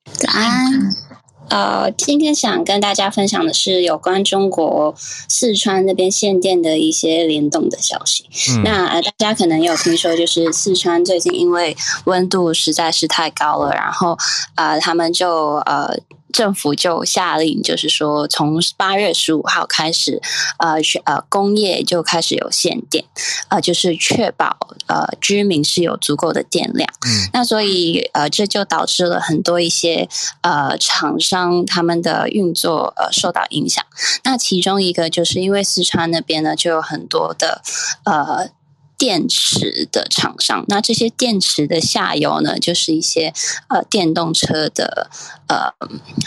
[0.06, 1.27] 早安。
[1.50, 4.94] 呃，今天想跟大家分享的是有关中国
[5.28, 8.26] 四川那边限电的一些联动的消息。
[8.64, 11.76] 那呃，大家可能有听说，就是四川最近因为
[12.06, 14.18] 温度实在是太高了，然后
[14.56, 15.98] 呃，他们就呃。
[16.38, 20.22] 政府就下令，就是说从八月十五号开始，
[20.60, 20.76] 呃，
[21.06, 23.04] 呃，工业就开始有限电，
[23.48, 26.88] 呃，就是确保呃居民是有足够的电量。
[27.08, 30.08] 嗯，那所以呃，这就导致了很多一些
[30.42, 33.84] 呃厂商他们的运作呃受到影响。
[34.24, 37.64] 那其中一个就是因为四川那边呢，就有很多的
[38.04, 38.52] 呃。
[38.98, 43.34] 电池的厂商，那这些电池的下游呢，就是一些
[43.68, 45.10] 呃电动车的
[45.48, 45.72] 呃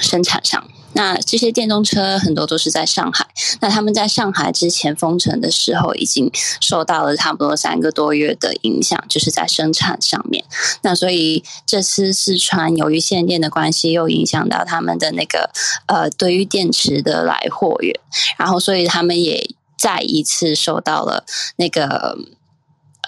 [0.00, 0.68] 生产商。
[0.92, 3.26] 那这些电动车很多都是在上海，
[3.60, 6.28] 那他们在上海之前封城的时候，已经
[6.60, 10.44] 受到了差不多三个多月的影响，就是在生产上面。
[10.82, 15.50] 那所以这次四川由于限电的关系，又影响到他们的那个
[15.86, 17.94] 呃对于电池的来货源，
[18.36, 19.48] 然后所以他们也。
[19.80, 21.24] 再一次受到了
[21.56, 22.14] 那个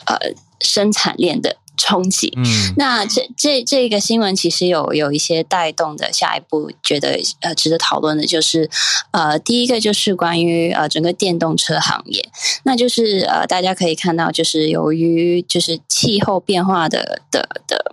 [0.07, 0.17] 呃
[0.61, 1.57] 生产链的。
[1.75, 2.33] 冲击。
[2.37, 2.45] 嗯，
[2.77, 8.71] 那这这这个新闻其实有有一些带动的，下一步觉得呃值得讨论的，就是
[9.11, 12.29] 呃第一个就是关于呃整个电动车行业，
[12.65, 17.93] 那就是呃大家可以看到，就是由于就是气候变化的的的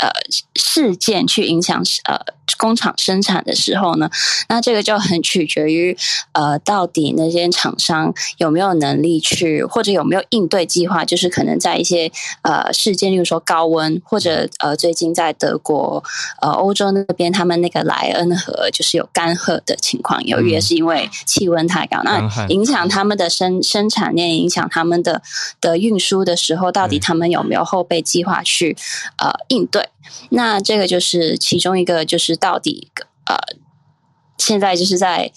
[0.00, 0.10] 呃
[0.54, 2.37] 事件去影响呃。
[2.56, 4.10] 工厂生产的时候呢，
[4.48, 5.96] 那这个就很取决于
[6.32, 12.10] 呃，到底那些厂商有没有能力去，或者有没有应对计划，就是可能在一些
[12.42, 16.02] 呃事件，例如说高温，或者呃最近在德国
[16.40, 25.22] 呃欧洲那边，他们那个莱恩河就是有干涸的情况，由于也是因为气温太高，那影响他们的生生产链，影响他们的
[25.60, 28.76] 的运输的时候，到底他们有没有后备计划去
[29.18, 29.88] 呃应对？
[30.30, 32.90] 那这个就是其中一个，就是到底
[33.26, 33.36] 呃，
[34.38, 35.30] 现在就是在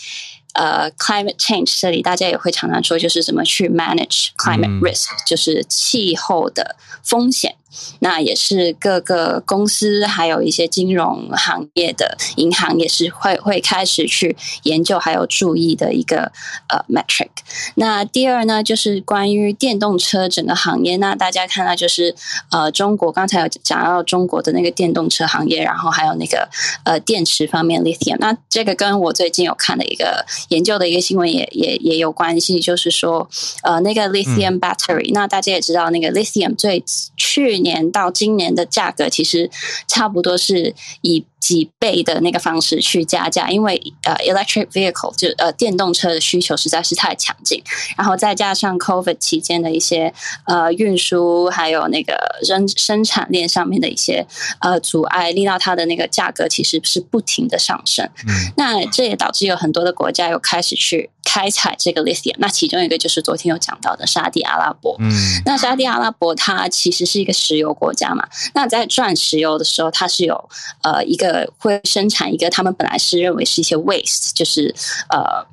[0.54, 7.56] 呃 climate change 这里，大家也会常常说，就是怎么去 manage climate risk，就是气候的风险。
[7.99, 16.32] 那也是各个公司，还有一些金融行业的银行，也是会会开始去研究还有注意的一个
[16.69, 17.30] 呃 metric。
[17.76, 20.97] 那第二呢，就是关于电动车整个行业。
[20.97, 22.15] 那大家看到就是
[22.49, 26.49] 呃，中国刚才有讲到中国的那个电动车行业，然后还有那个
[26.84, 28.17] 呃电池方面 lithium。
[28.19, 33.30] 那这个跟我最近有看的一个研究的一个新闻也也也有关系，就是说
[33.63, 35.11] 呃那个 lithium battery。
[35.13, 36.84] 那大家也知道那个 lithium 最
[37.15, 39.49] 去年到今年的价格其实
[39.88, 41.26] 差不多是以。
[41.42, 47.62] 几倍的那个方式去加价，因为呃，electric vehicle 就呃电动车的需求实在是太强劲，
[47.98, 50.14] 然后再加上 COVID 期间的一些
[50.46, 54.26] 呃运输，还有那个生生产链上面的一些
[54.60, 58.08] 呃阻碍，令到它的那个价格其实是不停的上升。
[58.28, 62.36] 嗯，那这也导致有很多的国家又开始去开采这个 lithium。
[62.38, 64.96] 那其中一个就是昨天有讲到的沙地阿拉伯。
[65.00, 65.12] 嗯，
[65.44, 70.48] 那沙地阿拉伯它其实是一个石油国家嘛，那在赚石油的时候，它是有
[70.84, 71.31] 呃一个。
[71.32, 74.76] 呃，会生产一个他们本来是认为是一些 waste，就是
[75.10, 75.46] 呃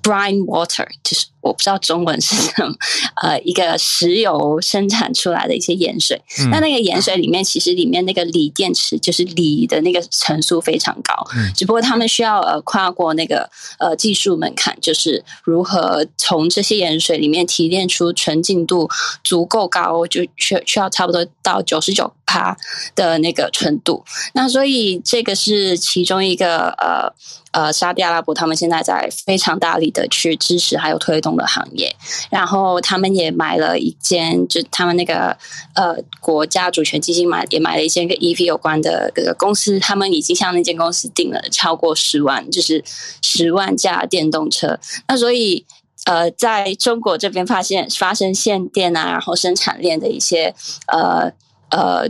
[0.00, 1.26] ，brine water，就是。
[1.48, 2.74] 我不知道中文是什么，
[3.22, 6.20] 呃，一个石油生产出来的一些盐水，
[6.50, 11.14] 那那个盐水里面其实里面那个锂电池就是锂的那个成数非常高，
[11.56, 18.88] 只不过他们需要呃跨过那个呃技术门槛，就是如何从这些盐水里面提炼出纯净度
[19.24, 22.56] 足够高，就需需要差不多到九十九帕
[22.94, 24.04] 的那个纯度。
[24.34, 27.10] 那所以这个是其中一个呃
[27.52, 31.37] 呃沙特阿拉伯他们现在在非常大力的去支持还有推动。
[31.38, 31.94] 的行业，
[32.30, 35.36] 然后他们也买了一间，就他们那个
[35.74, 42.84] 呃国家主权基金买也买了一间跟 EV 有关的这个公司，他们已经向那间公司订了超过十万，就是
[43.22, 44.78] 十万架电动车。
[45.06, 45.64] 那所以
[46.04, 50.54] 呃，在中国这边发现发生限电啊，然后生产链的一些
[50.86, 51.32] 呃
[51.70, 52.08] 呃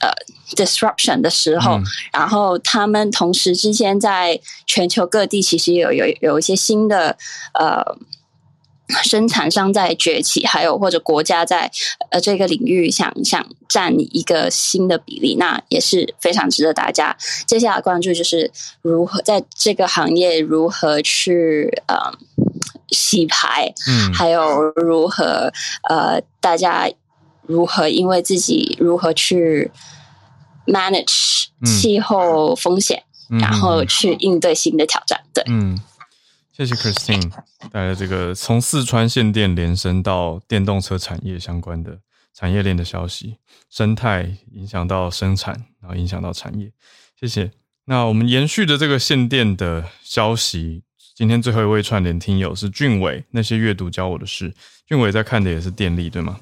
[0.00, 0.10] 呃
[0.56, 1.78] ，disruption 的时候，
[2.12, 7.16] 然后他们同时之间在全球各地其实有有有一些新的
[7.52, 7.84] 呃
[9.02, 11.70] 生产商在崛起，还有或者国家在
[12.10, 17.16] 呃这个领域想想占一个新的比例，那也是非常值得大家
[17.46, 18.50] 接下来关注，就是
[18.82, 21.96] 如何在这个行业如何去呃
[22.88, 25.52] 洗牌，嗯，还有如何
[25.88, 26.90] 呃大家。
[27.46, 27.88] 如何？
[27.88, 29.72] 因为自己如何去
[30.66, 33.02] manage 气候风险，
[33.40, 35.18] 然后去应对新的挑战。
[35.34, 35.76] 对，嗯，
[36.60, 37.32] 谢谢 Christine
[37.72, 41.98] 带来这个从四川限电连伸到电动车产业相关的
[42.34, 43.38] 产业链的消息，
[43.70, 46.70] 生态影响到生产，然后影响到产业。
[47.18, 47.50] 谢谢。
[47.86, 50.82] 那我们延续的这个限电的消息，
[51.16, 53.24] 今天最后一位串联听友是俊伟。
[53.30, 54.52] 那些阅读教我的事，
[54.86, 56.38] 俊伟在看的也是电力，对吗？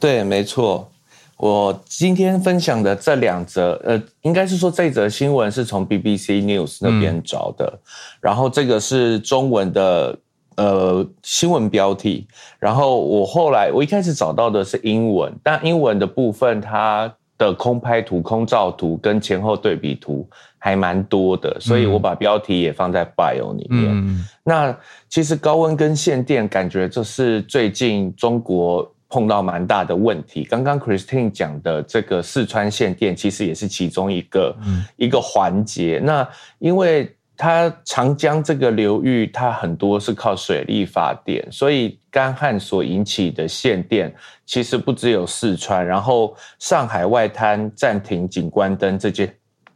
[0.00, 0.90] 对，没错。
[1.38, 7.78] 我今天分享的这两则，呃，应该是说这则新闻是从 BBC News 那边找的，
[8.20, 10.18] 然后这个是中文的
[10.56, 12.26] 呃新闻标题，
[12.58, 20.28] 然后我后来我一开始找到的是英文，但英文的部分它的空拍图、空照图跟前后对比图
[20.58, 24.26] 还蛮多的，所以我把标题也放在 bio 里面。
[24.42, 24.76] 那
[25.08, 28.92] 其实高温跟限电，感觉这是最近中国。
[29.08, 30.44] 碰到蛮大的问题。
[30.44, 34.56] 刚刚 Christine 讲的这个四川限电，其实也是其中一个
[34.96, 36.00] 一个环节。
[36.02, 36.28] 那
[36.58, 44.12] 因为它长江这个流域，它很多是靠水力发电，所以干旱所引起的限电，
[44.44, 49.34] 其实不只有四川，然后上海外滩暂停景观灯这件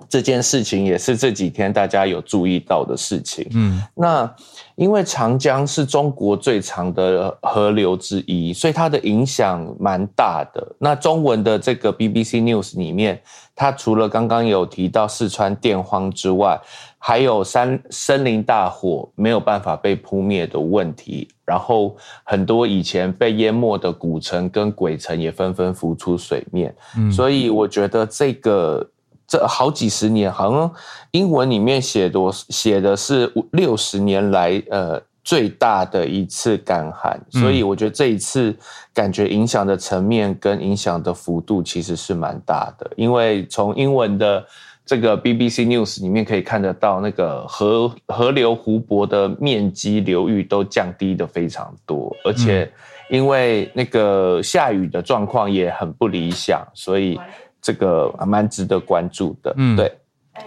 [0.09, 3.47] 这件事情也是这几天大家有注意到的事情。
[3.55, 4.35] 嗯，那
[4.77, 10.75] 因为长江是中国最长的河流之一，所以它的影响蛮大的。
[10.79, 13.20] 那中文的这个 BBC News 里面，
[13.55, 16.61] 它除了刚刚有提到四川电荒之外，
[16.99, 26.75] 还有山森林大火没有办法被扑灭的问题，然后很多以前被淹没的古城跟鬼城也纷纷浮出水面。
[26.97, 28.89] 嗯，所以我觉得这个。
[29.33, 30.70] 这好几十年，好像
[31.12, 32.20] 英文里面写的
[32.51, 38.55] 写的是六十年来呃最大的一次干旱，所以我觉得这一次
[38.93, 44.45] 感觉影响的层面跟影响的幅度其实是蛮大的，因为从英文的
[44.85, 52.70] 这个 BBC News 里面可以看得到，那个河河流湖泊的面积流域都降低的非常多，而且
[53.09, 57.18] 因为那个下雨的状况也很不理想，所以。
[57.63, 59.99] 这个蛮值得关注的，嗯，对，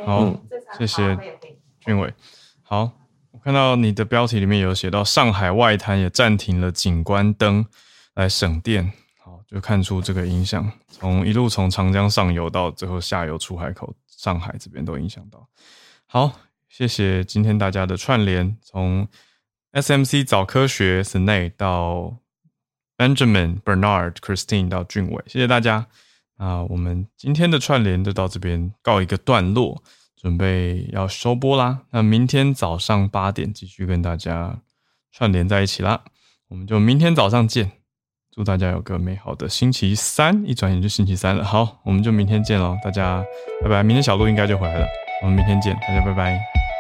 [0.06, 0.36] 好，
[0.78, 1.18] 谢谢
[1.80, 2.14] 俊伟。
[2.62, 2.92] 好，
[3.32, 7.66] 我看到你的标题里面有写到上海外滩也暂停了景观灯
[8.16, 15.48] 来省电，好，就看出这个影响，从一路从长江上游到最后下游出海口上海这边都影响到。
[16.06, 16.34] 好，
[16.68, 19.08] 谢谢今天大家的串联，从
[19.72, 22.18] SMC 早科学 Snay 到
[22.98, 25.88] Benjamin Bernard Christine 到俊伟，谢谢大家。
[26.38, 29.82] 那我们今天的串联就到这边告一个段落，
[30.16, 31.84] 准备要收播啦。
[31.92, 34.60] 那明天早上八点继续跟大家
[35.12, 36.04] 串联在一起啦。
[36.50, 37.72] 我们就明天早上见，
[38.32, 40.44] 祝大家有个美好的星期三。
[40.46, 43.24] 一转眼就星期三了，好，我们就明天见喽，大家
[43.64, 43.82] 拜拜。
[43.82, 44.86] 明天小鹿应该就回来了，
[45.24, 46.75] 我们明天见，大家拜拜。